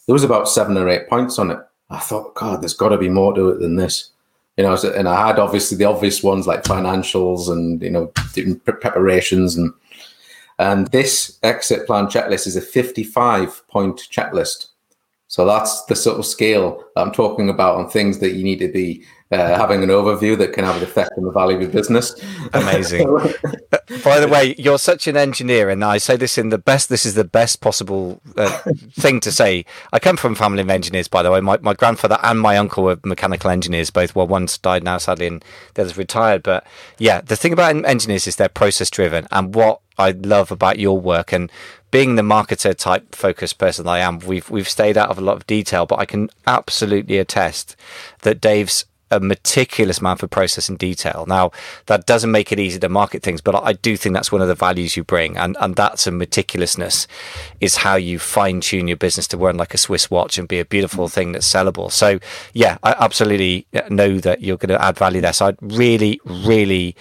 there 0.06 0.12
was 0.12 0.22
about 0.22 0.48
seven 0.48 0.78
or 0.78 0.88
eight 0.88 1.08
points 1.08 1.38
on 1.38 1.50
it. 1.50 1.58
I 1.90 1.98
thought, 1.98 2.34
God, 2.34 2.62
there's 2.62 2.74
got 2.74 2.90
to 2.90 2.98
be 2.98 3.08
more 3.08 3.34
to 3.34 3.50
it 3.50 3.58
than 3.58 3.74
this 3.76 4.12
you 4.56 4.64
know, 4.64 4.76
and 4.76 5.08
I 5.08 5.26
had 5.26 5.38
obviously 5.38 5.78
the 5.78 5.86
obvious 5.86 6.22
ones 6.22 6.46
like 6.46 6.64
financials 6.64 7.48
and 7.48 7.80
you 7.82 7.90
know 7.90 8.06
preparations 8.64 9.56
and 9.56 9.72
and 10.58 10.88
this 10.88 11.38
exit 11.42 11.86
plan 11.86 12.06
checklist 12.06 12.46
is 12.46 12.56
a 12.56 12.60
55 12.60 13.66
point 13.68 13.96
checklist. 14.10 14.68
So 15.32 15.46
that's 15.46 15.86
the 15.86 15.96
sort 15.96 16.18
of 16.18 16.26
scale 16.26 16.84
I'm 16.94 17.10
talking 17.10 17.48
about 17.48 17.76
on 17.76 17.88
things 17.88 18.18
that 18.18 18.32
you 18.32 18.44
need 18.44 18.58
to 18.58 18.70
be 18.70 19.02
uh, 19.30 19.56
having 19.56 19.82
an 19.82 19.88
overview 19.88 20.36
that 20.36 20.52
can 20.52 20.62
have 20.62 20.76
an 20.76 20.82
effect 20.82 21.12
on 21.16 21.24
the 21.24 21.30
value 21.30 21.56
of 21.56 21.62
your 21.62 21.70
business. 21.70 22.14
Amazing. 22.52 23.06
By 24.04 24.20
the 24.20 24.28
way, 24.28 24.54
you're 24.58 24.78
such 24.78 25.06
an 25.06 25.16
engineer, 25.16 25.70
and 25.70 25.82
I 25.82 25.96
say 25.96 26.16
this 26.16 26.36
in 26.36 26.50
the 26.50 26.58
best. 26.58 26.90
This 26.90 27.06
is 27.06 27.14
the 27.14 27.24
best 27.24 27.62
possible 27.62 28.20
uh, 28.36 28.58
thing 28.92 29.20
to 29.20 29.32
say. 29.32 29.64
I 29.90 29.98
come 29.98 30.18
from 30.18 30.34
a 30.34 30.36
family 30.36 30.60
of 30.60 30.68
engineers, 30.68 31.08
by 31.08 31.22
the 31.22 31.30
way. 31.30 31.40
My, 31.40 31.56
my 31.62 31.72
grandfather 31.72 32.18
and 32.22 32.38
my 32.38 32.58
uncle 32.58 32.84
were 32.84 32.98
mechanical 33.02 33.48
engineers. 33.48 33.88
Both 33.88 34.14
well, 34.14 34.26
one's 34.26 34.58
died 34.58 34.84
now, 34.84 34.98
sadly, 34.98 35.28
and 35.28 35.42
the 35.72 35.82
other's 35.82 35.96
retired. 35.96 36.42
But 36.42 36.66
yeah, 36.98 37.22
the 37.22 37.36
thing 37.36 37.54
about 37.54 37.74
engineers 37.86 38.26
is 38.26 38.36
they're 38.36 38.50
process 38.50 38.90
driven, 38.90 39.26
and 39.30 39.54
what 39.54 39.80
I 39.98 40.10
love 40.10 40.50
about 40.50 40.78
your 40.78 40.98
work 40.98 41.32
and 41.32 41.50
being 41.92 42.16
the 42.16 42.22
marketer 42.22 42.76
type 42.76 43.14
focused 43.14 43.58
person 43.58 43.86
I 43.86 43.98
am, 43.98 44.18
we've 44.20 44.50
we've 44.50 44.68
stayed 44.68 44.98
out 44.98 45.10
of 45.10 45.18
a 45.18 45.20
lot 45.20 45.36
of 45.36 45.46
detail, 45.46 45.86
but 45.86 46.00
I 46.00 46.06
can 46.06 46.30
absolutely 46.48 47.18
attest 47.18 47.76
that 48.22 48.40
Dave's 48.40 48.86
a 49.12 49.20
meticulous 49.20 50.00
man 50.00 50.16
for 50.16 50.26
process 50.26 50.70
and 50.70 50.78
detail. 50.78 51.26
Now, 51.28 51.50
that 51.84 52.06
doesn't 52.06 52.30
make 52.30 52.50
it 52.50 52.58
easy 52.58 52.80
to 52.80 52.88
market 52.88 53.22
things, 53.22 53.42
but 53.42 53.54
I 53.54 53.74
do 53.74 53.94
think 53.94 54.14
that's 54.14 54.32
one 54.32 54.40
of 54.40 54.48
the 54.48 54.54
values 54.54 54.96
you 54.96 55.04
bring, 55.04 55.36
and 55.36 55.54
and 55.60 55.76
that's 55.76 56.06
a 56.06 56.10
meticulousness 56.10 57.06
is 57.60 57.76
how 57.76 57.96
you 57.96 58.18
fine 58.18 58.62
tune 58.62 58.88
your 58.88 58.96
business 58.96 59.28
to 59.28 59.36
run 59.36 59.58
like 59.58 59.74
a 59.74 59.78
Swiss 59.78 60.10
watch 60.10 60.38
and 60.38 60.48
be 60.48 60.58
a 60.58 60.64
beautiful 60.64 61.08
thing 61.08 61.32
that's 61.32 61.46
sellable. 61.46 61.92
So, 61.92 62.18
yeah, 62.54 62.78
I 62.82 62.92
absolutely 62.98 63.66
know 63.90 64.18
that 64.20 64.40
you're 64.40 64.56
going 64.56 64.76
to 64.76 64.82
add 64.82 64.96
value 64.96 65.20
there. 65.20 65.34
So, 65.34 65.46
I'd 65.46 65.58
really, 65.60 66.18
really 66.24 66.96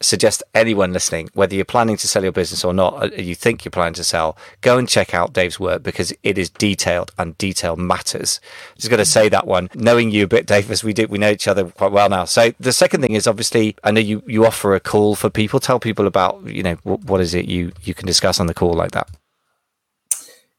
suggest 0.00 0.42
anyone 0.54 0.92
listening, 0.92 1.28
whether 1.34 1.54
you're 1.54 1.64
planning 1.64 1.96
to 1.96 2.08
sell 2.08 2.22
your 2.22 2.32
business 2.32 2.64
or 2.64 2.72
not, 2.72 3.02
uh, 3.02 3.06
you 3.16 3.34
think 3.34 3.64
you're 3.64 3.70
planning 3.70 3.94
to 3.94 4.04
sell, 4.04 4.36
go 4.60 4.78
and 4.78 4.88
check 4.88 5.14
out 5.14 5.32
Dave's 5.32 5.58
work 5.58 5.82
because 5.82 6.12
it 6.22 6.38
is 6.38 6.50
detailed 6.50 7.12
and 7.18 7.36
detail 7.38 7.76
matters. 7.76 8.40
Just 8.76 8.90
got 8.90 8.96
to 8.96 9.04
say 9.04 9.28
that 9.28 9.46
one. 9.46 9.68
Knowing 9.74 10.10
you 10.10 10.24
a 10.24 10.28
bit, 10.28 10.46
Dave, 10.54 10.70
as 10.70 10.84
we 10.84 10.92
do, 10.92 11.06
we 11.08 11.18
know 11.18 11.30
each 11.30 11.48
other 11.48 11.64
quite 11.64 11.92
well 11.92 12.08
now. 12.08 12.24
So 12.24 12.52
the 12.60 12.72
second 12.72 13.00
thing 13.00 13.12
is 13.12 13.26
obviously, 13.26 13.76
I 13.84 13.90
know 13.90 14.00
you, 14.00 14.22
you 14.26 14.46
offer 14.46 14.74
a 14.74 14.80
call 14.80 15.14
for 15.14 15.30
people. 15.30 15.60
Tell 15.60 15.80
people 15.80 16.06
about, 16.06 16.46
you 16.46 16.62
know, 16.62 16.74
what, 16.84 17.20
is 17.20 17.34
it 17.34 17.46
you, 17.46 17.72
you 17.82 17.94
can 17.94 18.06
discuss 18.06 18.38
on 18.40 18.46
the 18.46 18.54
call 18.54 18.74
like 18.74 18.92
that? 18.92 19.08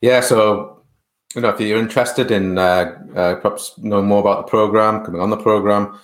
Yeah. 0.02 0.22
So, 0.22 0.84
you 1.36 1.42
know, 1.42 1.50
if 1.50 1.60
you're 1.60 1.80
interested 1.80 2.32
in 2.32 2.58
uh, 2.58 2.98
uh, 3.16 3.36
perhaps 3.36 3.78
know 3.78 4.02
more 4.02 4.20
about 4.20 4.46
the 4.46 4.50
program, 4.50 5.06
coming 5.06 5.22
on 5.22 5.30
the 5.30 5.38
program, 5.38 6.00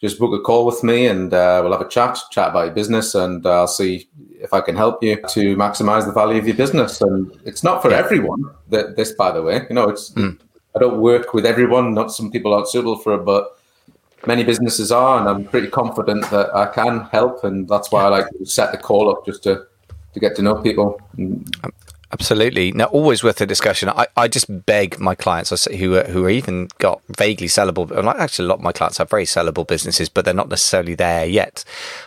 just 0.00 0.18
book 0.18 0.32
a 0.32 0.42
call 0.42 0.64
with 0.64 0.84
me 0.84 1.06
and 1.06 1.34
uh, 1.34 1.60
we'll 1.62 1.72
have 1.72 1.80
a 1.80 1.88
chat, 1.88 2.18
chat 2.30 2.50
about 2.50 2.66
your 2.66 2.74
business, 2.74 3.14
and 3.14 3.44
uh, 3.44 3.60
I'll 3.60 3.68
see 3.68 4.08
if 4.40 4.54
I 4.54 4.60
can 4.60 4.76
help 4.76 5.02
you 5.02 5.16
to 5.16 5.56
maximize 5.56 6.06
the 6.06 6.12
value 6.12 6.38
of 6.38 6.46
your 6.46 6.56
business. 6.56 7.00
And 7.00 7.36
it's 7.44 7.64
not 7.64 7.82
for 7.82 7.92
everyone. 7.92 8.44
That 8.68 8.96
this, 8.96 9.12
by 9.12 9.32
the 9.32 9.42
way, 9.42 9.66
you 9.68 9.74
know, 9.74 9.88
it's 9.88 10.10
mm. 10.10 10.38
I 10.76 10.78
don't 10.78 11.00
work 11.00 11.34
with 11.34 11.44
everyone. 11.44 11.94
Not 11.94 12.12
some 12.12 12.30
people 12.30 12.54
aren't 12.54 12.68
suitable 12.68 12.98
for 12.98 13.14
it, 13.14 13.24
but 13.24 13.58
many 14.26 14.44
businesses 14.44 14.92
are, 14.92 15.18
and 15.18 15.28
I'm 15.28 15.44
pretty 15.44 15.68
confident 15.68 16.30
that 16.30 16.54
I 16.54 16.66
can 16.66 17.00
help. 17.10 17.42
And 17.42 17.68
that's 17.68 17.90
why 17.90 18.04
I 18.04 18.08
like 18.08 18.30
to 18.30 18.46
set 18.46 18.70
the 18.70 18.78
call 18.78 19.10
up 19.10 19.26
just 19.26 19.42
to 19.44 19.66
to 20.14 20.20
get 20.20 20.36
to 20.36 20.42
know 20.42 20.54
people. 20.62 21.00
Absolutely. 22.10 22.72
Now, 22.72 22.86
always 22.86 23.22
worth 23.22 23.40
a 23.42 23.46
discussion. 23.46 23.90
I, 23.90 24.06
I 24.16 24.28
just 24.28 24.64
beg 24.64 24.98
my 24.98 25.14
clients 25.14 25.66
who 25.66 25.96
are, 25.96 26.04
who 26.04 26.24
are 26.24 26.30
even 26.30 26.68
got 26.78 27.02
vaguely 27.08 27.48
sellable, 27.48 27.90
actually 28.18 28.46
a 28.46 28.48
lot 28.48 28.58
of 28.58 28.64
my 28.64 28.72
clients 28.72 28.96
have 28.96 29.10
very 29.10 29.26
sellable 29.26 29.66
businesses, 29.66 30.08
but 30.08 30.24
they're 30.24 30.32
not 30.32 30.48
necessarily 30.48 30.94
there 30.94 31.26
yet. 31.26 31.64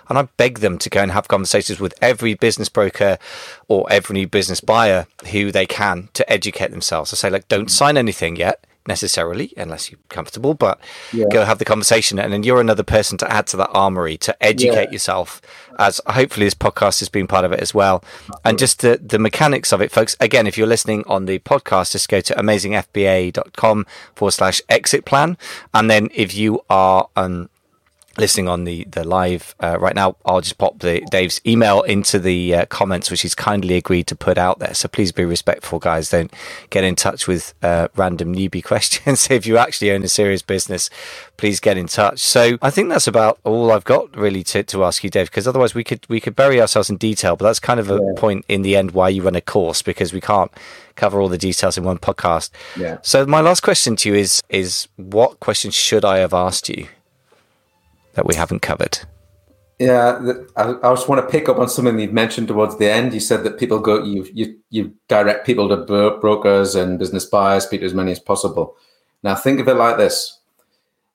And 0.10 0.18
I 0.18 0.24
beg 0.38 0.60
them 0.60 0.80
to 0.80 0.90
go 0.90 1.04
and 1.04 1.12
have 1.12 1.28
conversations 1.28 1.80
with 1.80 1.94
every 2.02 2.34
business 2.34 2.68
broker 2.68 3.20
or 3.68 3.86
every 3.92 4.26
business 4.26 4.60
buyer 4.60 5.06
who 5.32 5.52
they 5.52 5.68
can 5.68 6.10
to 6.14 6.32
educate 6.32 6.72
themselves. 6.72 7.14
I 7.14 7.16
say, 7.16 7.30
like, 7.30 7.48
don't 7.48 7.70
sign 7.70 7.96
anything 7.96 8.36
yet 8.38 8.66
necessarily 8.88 9.54
unless 9.58 9.92
you're 9.92 10.00
comfortable 10.10 10.54
but 10.54 10.80
yeah. 11.14 11.26
go 11.32 11.46
have 11.46 11.60
the 11.60 11.66
conversation 11.66 12.18
and 12.18 12.34
then 12.34 12.42
you're 12.42 12.60
another 12.60 12.84
person 12.84 13.18
to 13.18 13.32
add 13.32 13.46
to 13.46 13.56
that 13.56 13.70
armory 13.74 14.18
to 14.18 14.36
educate 14.44 14.86
yeah. 14.86 14.92
yourself 14.92 15.40
as 15.78 16.02
hopefully 16.08 16.48
this 16.48 16.56
podcast 16.56 17.00
has 17.00 17.08
been 17.08 17.28
part 17.28 17.46
of 17.46 17.52
it 17.52 17.60
as 17.60 17.74
well 17.76 18.04
and 18.44 18.58
just 18.58 18.82
the, 18.82 19.00
the 19.04 19.20
mechanics 19.20 19.72
of 19.72 19.82
it 19.82 19.92
folks 19.92 20.18
again 20.20 20.48
if 20.48 20.58
you're 20.58 20.66
listening 20.66 21.04
on 21.06 21.26
the 21.26 21.38
podcast 21.40 21.92
just 21.92 22.10
go 22.10 22.20
to 22.20 22.34
amazingfba.com 22.34 23.86
forward 24.16 24.32
slash 24.32 24.62
exit 24.68 25.06
plan 25.06 25.38
and 25.76 25.90
then 25.90 26.10
if 26.16 26.34
you 26.34 26.60
are 26.70 27.08
um, 27.16 27.51
listening 28.22 28.48
on 28.48 28.64
the 28.64 28.86
the 28.86 29.04
live 29.04 29.54
uh, 29.60 29.78
right 29.80 29.96
now, 29.96 30.16
I'll 30.26 30.40
just 30.40 30.58
pop 30.58 30.80
the 30.80 31.02
Dave's 31.12 31.42
email 31.46 31.82
into 31.82 32.20
the 32.20 32.56
uh, 32.56 32.66
comments, 32.68 33.12
which 33.12 33.22
he's 33.22 33.36
kindly 33.36 33.76
agreed 33.76 34.08
to 34.08 34.16
put 34.16 34.38
out 34.38 34.60
there. 34.60 34.74
So 34.74 34.88
please 34.88 35.12
be 35.12 35.26
respectful, 35.26 35.80
guys. 35.80 36.10
Don't 36.10 36.32
get 36.70 36.86
in 36.86 36.96
touch 36.96 37.28
with 37.28 37.54
uh, 37.62 37.90
random 37.98 38.34
newbie 38.34 38.64
questions. 38.72 39.30
if 39.30 39.46
you 39.46 39.58
actually 39.58 39.92
own 39.92 40.04
a 40.04 40.08
serious 40.08 40.42
business, 40.42 40.90
please 41.36 41.60
get 41.60 41.78
in 41.78 41.88
touch. 41.88 42.20
So 42.20 42.58
I 42.62 42.70
think 42.70 42.90
that's 42.90 43.08
about 43.08 43.40
all 43.44 43.72
I've 43.72 43.84
got 43.84 44.16
really 44.16 44.44
to, 44.44 44.64
to 44.64 44.86
ask 44.86 45.04
you, 45.04 45.10
Dave, 45.10 45.30
because 45.30 45.48
otherwise 45.48 45.74
we 45.74 45.84
could 45.84 46.06
we 46.08 46.22
could 46.22 46.36
bury 46.36 46.62
ourselves 46.62 46.90
in 46.90 46.98
detail. 46.98 47.36
But 47.36 47.46
that's 47.46 47.60
kind 47.60 47.80
of 47.80 47.90
a 47.90 47.96
yeah. 47.96 48.14
point 48.16 48.46
in 48.48 48.62
the 48.62 48.78
end 48.78 48.92
why 48.92 49.10
you 49.10 49.24
run 49.24 49.36
a 49.36 49.42
course 49.42 49.82
because 49.82 50.14
we 50.14 50.22
can't 50.22 50.52
cover 50.96 51.20
all 51.20 51.30
the 51.30 51.38
details 51.38 51.78
in 51.78 51.84
one 51.84 51.98
podcast. 51.98 52.52
Yeah. 52.78 53.00
So 53.02 53.26
my 53.26 53.42
last 53.42 53.62
question 53.62 53.96
to 53.98 54.10
you 54.10 54.16
is 54.16 54.42
is 54.50 54.88
what 54.98 55.40
questions 55.40 55.74
should 55.74 56.06
I 56.06 56.20
have 56.20 56.34
asked 56.34 56.70
you? 56.70 56.88
That 58.14 58.26
we 58.26 58.36
haven't 58.36 58.62
covered? 58.62 59.00
Yeah, 59.80 60.22
I, 60.56 60.76
I 60.84 60.94
just 60.94 61.10
want 61.10 61.26
to 61.26 61.32
pick 61.32 61.50
up 61.50 61.58
on 61.58 61.68
something 61.68 61.98
you've 62.00 62.14
mentioned 62.14 62.48
towards 62.48 62.78
the 62.78 62.92
end. 62.92 63.14
You 63.14 63.20
said 63.20 63.44
that 63.44 63.58
people 63.58 63.80
go, 63.80 64.04
you 64.04 64.28
you 64.32 64.60
you 64.70 64.94
direct 65.08 65.46
people 65.46 65.70
to 65.70 66.20
brokers 66.20 66.76
and 66.76 67.00
business 67.00 67.26
buyers, 67.26 67.64
speak 67.64 67.80
to 67.80 67.88
as 67.88 67.94
many 67.94 68.12
as 68.12 68.20
possible. 68.20 68.76
Now 69.24 69.34
think 69.34 69.60
of 69.60 69.68
it 69.68 69.74
like 69.74 69.98
this: 69.98 70.40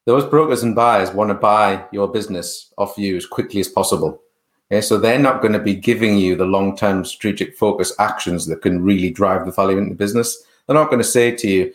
those 0.04 0.24
brokers 0.24 0.64
and 0.64 0.74
buyers 0.74 1.12
want 1.12 1.30
to 1.30 1.34
buy 1.34 1.84
your 1.92 2.08
business 2.08 2.72
off 2.76 2.98
you 2.98 3.16
as 3.16 3.26
quickly 3.26 3.60
as 3.60 3.68
possible. 3.68 4.20
Okay, 4.72 4.80
so 4.80 4.98
they're 4.98 5.18
not 5.18 5.42
going 5.42 5.52
to 5.52 5.60
be 5.60 5.76
giving 5.76 6.18
you 6.18 6.34
the 6.34 6.44
long-term 6.44 7.04
strategic 7.04 7.56
focus 7.56 7.92
actions 8.00 8.46
that 8.46 8.62
can 8.62 8.82
really 8.82 9.10
drive 9.10 9.46
the 9.46 9.52
value 9.52 9.78
in 9.78 9.90
the 9.90 9.94
business. 9.94 10.42
They're 10.66 10.74
not 10.74 10.90
going 10.90 10.98
to 10.98 11.04
say 11.04 11.30
to 11.36 11.48
you, 11.48 11.72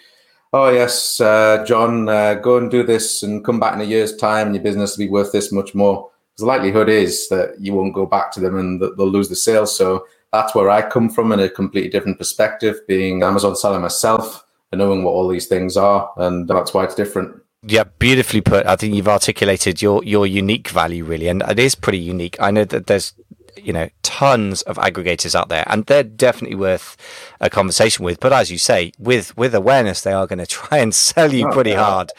oh 0.54 0.70
yes, 0.70 1.20
uh, 1.20 1.64
John, 1.66 2.10
uh, 2.10 2.36
go 2.36 2.58
and 2.58 2.70
do 2.70 2.84
this 2.84 3.24
and 3.24 3.44
come 3.44 3.60
back 3.60 3.76
in 3.76 3.82
a 3.82 3.86
year's 3.86 4.16
time, 4.16 4.48
and 4.48 4.56
your 4.56 4.64
business 4.64 4.98
will 4.98 5.06
be 5.06 5.12
worth 5.12 5.32
this 5.32 5.52
much 5.52 5.74
more. 5.76 6.10
Because 6.32 6.42
the 6.42 6.48
likelihood 6.48 6.90
is 6.90 7.28
that 7.30 7.56
you 7.60 7.74
won't 7.74 7.94
go 7.94 8.06
back 8.06 8.32
to 8.32 8.40
them 8.40 8.58
and 8.58 8.82
that 8.82 8.98
they'll 8.98 9.08
lose 9.08 9.30
the 9.30 9.36
sales. 9.36 9.76
So 9.76 10.06
that's 10.32 10.56
where 10.56 10.70
I 10.70 10.82
come 10.82 11.10
from 11.10 11.32
in 11.32 11.40
a 11.40 11.50
completely 11.50 11.90
different 11.90 12.18
perspective, 12.18 12.80
being 12.88 13.22
Amazon 13.24 13.56
seller 13.56 13.80
myself 13.80 14.46
and 14.72 14.80
knowing 14.80 15.04
what 15.04 15.12
all 15.12 15.28
these 15.28 15.48
things 15.48 15.76
are, 15.78 16.12
and 16.18 16.48
that's 16.48 16.74
why 16.74 16.86
it's 16.86 16.96
different. 16.96 17.42
Yeah, 17.64 17.84
beautifully 18.00 18.42
put. 18.42 18.66
I 18.66 18.76
think 18.76 18.96
you've 18.96 19.08
articulated 19.08 19.82
your 19.82 20.04
your 20.04 20.26
unique 20.26 20.70
value 20.70 21.04
really, 21.04 21.28
and 21.28 21.44
it 21.44 21.60
is 21.60 21.76
pretty 21.76 22.00
unique. 22.00 22.38
I 22.40 22.50
know 22.52 22.66
that 22.66 22.88
there's 22.88 23.14
you 23.58 23.74
know 23.74 23.90
tons 24.22 24.62
of 24.64 24.78
aggregators 24.78 25.34
out 25.34 25.50
there 25.50 25.64
and 25.66 25.86
they're 25.88 26.04
definitely 26.04 26.56
worth 26.56 26.96
a 27.40 27.50
conversation 27.50 28.06
with. 28.06 28.20
But 28.20 28.34
as 28.34 28.52
you 28.52 28.60
say 28.60 28.92
with 29.00 29.36
with 29.36 29.56
awareness 29.56 30.02
they 30.02 30.14
are 30.14 30.28
going 30.28 30.40
to 30.46 30.46
try 30.46 30.78
and 30.78 30.94
sell 30.94 31.34
you 31.34 31.50
pretty 31.50 31.74
hard. 31.74 32.12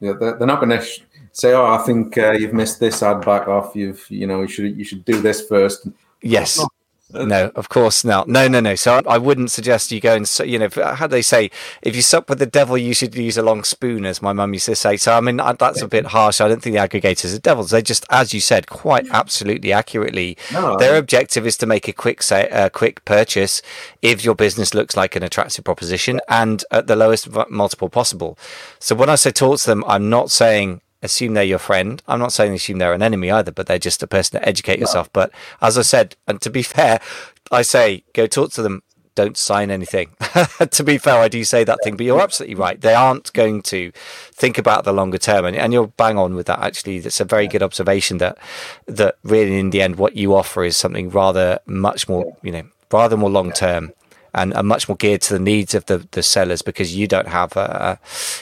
Yeah, 0.00 0.12
they're 0.18 0.46
not 0.46 0.60
going 0.60 0.78
to 0.78 0.86
say 1.32 1.52
oh 1.52 1.64
i 1.64 1.78
think 1.78 2.18
uh, 2.18 2.32
you've 2.32 2.52
missed 2.52 2.80
this 2.80 3.02
ad 3.02 3.24
back 3.24 3.48
off. 3.48 3.74
You've 3.74 4.04
you 4.10 4.26
know 4.26 4.42
you 4.42 4.48
should 4.48 4.76
you 4.76 4.84
should 4.84 5.04
do 5.04 5.20
this 5.20 5.46
first. 5.46 5.88
Yes 6.22 6.60
no, 7.12 7.52
of 7.54 7.68
course 7.68 8.04
not. 8.04 8.28
No, 8.28 8.48
no, 8.48 8.60
no. 8.60 8.74
So 8.74 9.00
I 9.06 9.18
wouldn't 9.18 9.50
suggest 9.50 9.92
you 9.92 10.00
go 10.00 10.14
and 10.14 10.40
you 10.44 10.58
know 10.58 10.68
uh, 10.76 10.94
how 10.94 11.06
they 11.06 11.22
say 11.22 11.50
if 11.82 11.96
you 11.96 12.02
sup 12.02 12.28
with 12.28 12.38
the 12.38 12.46
devil, 12.46 12.76
you 12.76 12.94
should 12.94 13.14
use 13.14 13.36
a 13.36 13.42
long 13.42 13.64
spoon, 13.64 14.06
as 14.06 14.22
my 14.22 14.32
mum 14.32 14.52
used 14.52 14.66
to 14.66 14.76
say. 14.76 14.96
So 14.96 15.14
I 15.14 15.20
mean 15.20 15.36
that's 15.36 15.82
a 15.82 15.88
bit 15.88 16.06
harsh. 16.06 16.40
I 16.40 16.48
don't 16.48 16.62
think 16.62 16.74
the 16.74 16.80
aggregators 16.80 17.34
are 17.34 17.38
devils. 17.38 17.70
They 17.70 17.82
just, 17.82 18.04
as 18.10 18.32
you 18.32 18.40
said, 18.40 18.68
quite 18.68 19.06
absolutely 19.10 19.72
accurately. 19.72 20.36
No. 20.52 20.76
Their 20.76 20.96
objective 20.96 21.46
is 21.46 21.56
to 21.58 21.66
make 21.66 21.88
a 21.88 21.92
quick 21.92 22.22
say, 22.22 22.48
a 22.48 22.66
uh, 22.66 22.68
quick 22.68 23.04
purchase 23.04 23.62
if 24.02 24.24
your 24.24 24.34
business 24.34 24.74
looks 24.74 24.96
like 24.96 25.16
an 25.16 25.22
attractive 25.22 25.64
proposition 25.64 26.20
and 26.28 26.64
at 26.70 26.86
the 26.86 26.96
lowest 26.96 27.28
multiple 27.50 27.88
possible. 27.88 28.38
So 28.78 28.94
when 28.94 29.08
I 29.08 29.16
say 29.16 29.30
talk 29.30 29.58
to 29.60 29.66
them, 29.66 29.84
I'm 29.86 30.08
not 30.10 30.30
saying 30.30 30.80
assume 31.02 31.34
they're 31.34 31.44
your 31.44 31.58
friend. 31.58 32.02
I'm 32.06 32.18
not 32.18 32.32
saying 32.32 32.52
assume 32.52 32.78
they're 32.78 32.92
an 32.92 33.02
enemy 33.02 33.30
either, 33.30 33.52
but 33.52 33.66
they're 33.66 33.78
just 33.78 34.02
a 34.02 34.06
person 34.06 34.40
to 34.40 34.48
educate 34.48 34.78
yourself. 34.78 35.12
But 35.12 35.30
as 35.60 35.78
I 35.78 35.82
said, 35.82 36.16
and 36.26 36.40
to 36.42 36.50
be 36.50 36.62
fair, 36.62 37.00
I 37.50 37.62
say 37.62 38.04
go 38.12 38.26
talk 38.26 38.52
to 38.52 38.62
them. 38.62 38.82
Don't 39.16 39.36
sign 39.36 39.70
anything. 39.70 40.14
to 40.70 40.84
be 40.84 40.96
fair, 40.96 41.18
I 41.18 41.28
do 41.28 41.42
say 41.44 41.64
that 41.64 41.78
thing, 41.82 41.96
but 41.96 42.06
you're 42.06 42.20
absolutely 42.20 42.54
right. 42.54 42.80
They 42.80 42.94
aren't 42.94 43.32
going 43.32 43.60
to 43.62 43.90
think 44.32 44.56
about 44.56 44.84
the 44.84 44.92
longer 44.92 45.18
term, 45.18 45.44
and, 45.44 45.56
and 45.56 45.72
you're 45.72 45.88
bang 45.88 46.16
on 46.16 46.34
with 46.34 46.46
that. 46.46 46.60
Actually, 46.60 47.00
that's 47.00 47.20
a 47.20 47.24
very 47.24 47.48
good 47.48 47.62
observation. 47.62 48.18
That 48.18 48.38
that 48.86 49.16
really, 49.24 49.58
in 49.58 49.70
the 49.70 49.82
end, 49.82 49.96
what 49.96 50.16
you 50.16 50.34
offer 50.34 50.64
is 50.64 50.76
something 50.76 51.10
rather 51.10 51.58
much 51.66 52.08
more, 52.08 52.36
you 52.42 52.52
know, 52.52 52.62
rather 52.92 53.16
more 53.16 53.30
long 53.30 53.52
term 53.52 53.92
and 54.34 54.54
are 54.54 54.62
much 54.62 54.88
more 54.88 54.96
geared 54.96 55.22
to 55.22 55.34
the 55.34 55.40
needs 55.40 55.74
of 55.74 55.86
the, 55.86 56.06
the 56.12 56.22
sellers 56.22 56.62
because 56.62 56.94
you 56.94 57.06
don't 57.06 57.28
have 57.28 57.56
a, 57.56 57.98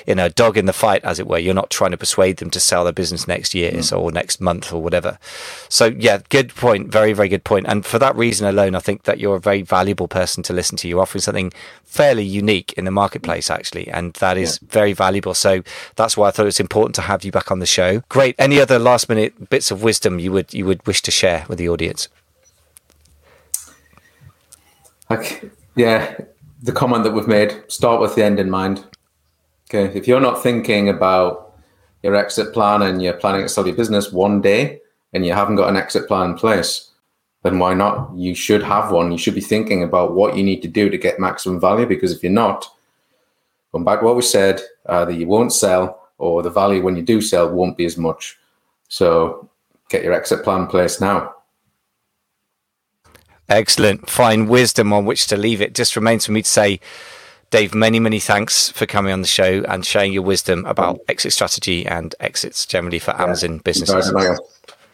you 0.06 0.14
know, 0.14 0.28
dog 0.28 0.56
in 0.56 0.66
the 0.66 0.72
fight, 0.72 1.04
as 1.04 1.18
it 1.18 1.26
were. 1.26 1.38
You're 1.38 1.54
not 1.54 1.70
trying 1.70 1.90
to 1.92 1.96
persuade 1.96 2.38
them 2.38 2.50
to 2.50 2.60
sell 2.60 2.84
their 2.84 2.92
business 2.92 3.28
next 3.28 3.54
year 3.54 3.72
mm. 3.72 3.84
so, 3.84 4.00
or 4.00 4.12
next 4.12 4.40
month 4.40 4.72
or 4.72 4.82
whatever. 4.82 5.18
So 5.68 5.86
yeah, 5.86 6.20
good 6.28 6.54
point. 6.54 6.88
Very, 6.88 7.12
very 7.12 7.28
good 7.28 7.44
point. 7.44 7.66
And 7.68 7.84
for 7.84 7.98
that 7.98 8.16
reason 8.16 8.46
alone, 8.46 8.74
I 8.74 8.80
think 8.80 9.04
that 9.04 9.18
you're 9.18 9.36
a 9.36 9.40
very 9.40 9.62
valuable 9.62 10.08
person 10.08 10.42
to 10.44 10.52
listen 10.52 10.76
to. 10.78 10.88
You're 10.88 11.00
offering 11.00 11.22
something 11.22 11.52
fairly 11.84 12.24
unique 12.24 12.72
in 12.74 12.84
the 12.84 12.90
marketplace, 12.90 13.50
actually. 13.50 13.88
And 13.88 14.12
that 14.14 14.36
is 14.36 14.58
yeah. 14.60 14.68
very 14.70 14.92
valuable. 14.92 15.34
So 15.34 15.62
that's 15.96 16.16
why 16.16 16.28
I 16.28 16.30
thought 16.30 16.46
it's 16.46 16.60
important 16.60 16.94
to 16.96 17.02
have 17.02 17.24
you 17.24 17.32
back 17.32 17.50
on 17.50 17.58
the 17.58 17.66
show. 17.66 18.00
Great. 18.08 18.34
Any 18.38 18.60
other 18.60 18.78
last 18.78 19.08
minute 19.08 19.48
bits 19.50 19.70
of 19.70 19.82
wisdom 19.82 20.18
you 20.18 20.32
would, 20.32 20.52
you 20.52 20.66
would 20.66 20.86
wish 20.86 21.02
to 21.02 21.10
share 21.10 21.46
with 21.48 21.58
the 21.58 21.68
audience? 21.68 22.08
Okay. 25.10 25.50
Yeah, 25.78 26.16
the 26.60 26.72
comment 26.72 27.04
that 27.04 27.12
we've 27.12 27.28
made 27.28 27.62
start 27.68 28.00
with 28.00 28.16
the 28.16 28.24
end 28.24 28.40
in 28.40 28.50
mind. 28.50 28.84
Okay, 29.70 29.96
if 29.96 30.08
you're 30.08 30.20
not 30.20 30.42
thinking 30.42 30.88
about 30.88 31.54
your 32.02 32.16
exit 32.16 32.52
plan 32.52 32.82
and 32.82 33.00
you're 33.00 33.12
planning 33.12 33.42
to 33.42 33.48
sell 33.48 33.64
your 33.64 33.76
business 33.76 34.10
one 34.10 34.40
day 34.40 34.80
and 35.12 35.24
you 35.24 35.32
haven't 35.32 35.54
got 35.54 35.68
an 35.68 35.76
exit 35.76 36.08
plan 36.08 36.30
in 36.30 36.36
place, 36.36 36.90
then 37.44 37.60
why 37.60 37.74
not? 37.74 38.10
You 38.16 38.34
should 38.34 38.64
have 38.64 38.90
one. 38.90 39.12
You 39.12 39.18
should 39.18 39.36
be 39.36 39.40
thinking 39.40 39.84
about 39.84 40.14
what 40.14 40.36
you 40.36 40.42
need 40.42 40.62
to 40.62 40.68
do 40.68 40.90
to 40.90 40.98
get 40.98 41.20
maximum 41.20 41.60
value 41.60 41.86
because 41.86 42.10
if 42.10 42.24
you're 42.24 42.32
not, 42.32 42.66
going 43.70 43.84
back 43.84 44.00
to 44.00 44.06
what 44.06 44.16
we 44.16 44.22
said, 44.22 44.60
either 44.86 45.12
you 45.12 45.28
won't 45.28 45.52
sell 45.52 46.08
or 46.18 46.42
the 46.42 46.50
value 46.50 46.82
when 46.82 46.96
you 46.96 47.02
do 47.02 47.20
sell 47.20 47.52
won't 47.52 47.76
be 47.76 47.84
as 47.84 47.96
much. 47.96 48.36
So 48.88 49.48
get 49.90 50.02
your 50.02 50.12
exit 50.12 50.42
plan 50.42 50.62
in 50.62 50.66
place 50.66 51.00
now. 51.00 51.36
Excellent. 53.48 54.10
Fine 54.10 54.48
wisdom 54.48 54.92
on 54.92 55.06
which 55.06 55.26
to 55.28 55.36
leave 55.36 55.60
it. 55.60 55.74
Just 55.74 55.96
remains 55.96 56.26
for 56.26 56.32
me 56.32 56.42
to 56.42 56.48
say, 56.48 56.80
Dave, 57.50 57.74
many, 57.74 57.98
many 57.98 58.20
thanks 58.20 58.70
for 58.70 58.84
coming 58.84 59.12
on 59.12 59.22
the 59.22 59.26
show 59.26 59.62
and 59.68 59.84
sharing 59.84 60.12
your 60.12 60.22
wisdom 60.22 60.66
about 60.66 61.00
exit 61.08 61.32
strategy 61.32 61.86
and 61.86 62.14
exits 62.20 62.66
generally 62.66 62.98
for 62.98 63.12
yeah. 63.12 63.22
Amazon 63.22 63.58
businesses. 63.58 64.12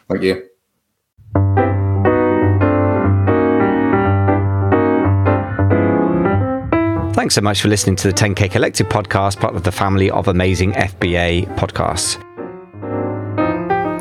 Thank 0.07 0.23
you. 0.23 0.49
Thanks 7.13 7.35
so 7.35 7.41
much 7.41 7.61
for 7.61 7.69
listening 7.69 7.95
to 7.97 8.07
the 8.07 8.13
10K 8.13 8.51
Collective 8.51 8.87
podcast, 8.87 9.39
part 9.39 9.55
of 9.55 9.63
the 9.63 9.71
family 9.71 10.11
of 10.11 10.27
amazing 10.27 10.73
FBA 10.73 11.45
podcasts. 11.57 12.21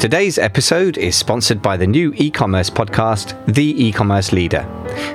Today's 0.05 0.37
episode 0.37 0.99
is 0.99 1.17
sponsored 1.17 1.63
by 1.63 1.79
the 1.79 1.87
new 1.87 2.13
e 2.17 2.31
commerce 2.31 2.69
podcast, 2.69 3.33
The 3.47 3.87
E 3.87 3.91
Commerce 3.91 4.33
Leader. 4.33 4.61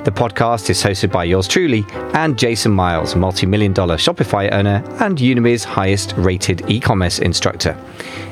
The 0.03 0.09
podcast 0.09 0.71
is 0.71 0.81
hosted 0.81 1.11
by 1.11 1.25
yours 1.25 1.47
truly 1.47 1.85
and 2.15 2.35
Jason 2.35 2.71
Miles, 2.71 3.15
multi 3.15 3.45
million 3.45 3.71
dollar 3.71 3.97
Shopify 3.97 4.51
owner 4.51 4.83
and 4.99 5.15
Udemy's 5.15 5.63
highest 5.63 6.15
rated 6.17 6.67
e 6.67 6.79
commerce 6.79 7.19
instructor. 7.19 7.77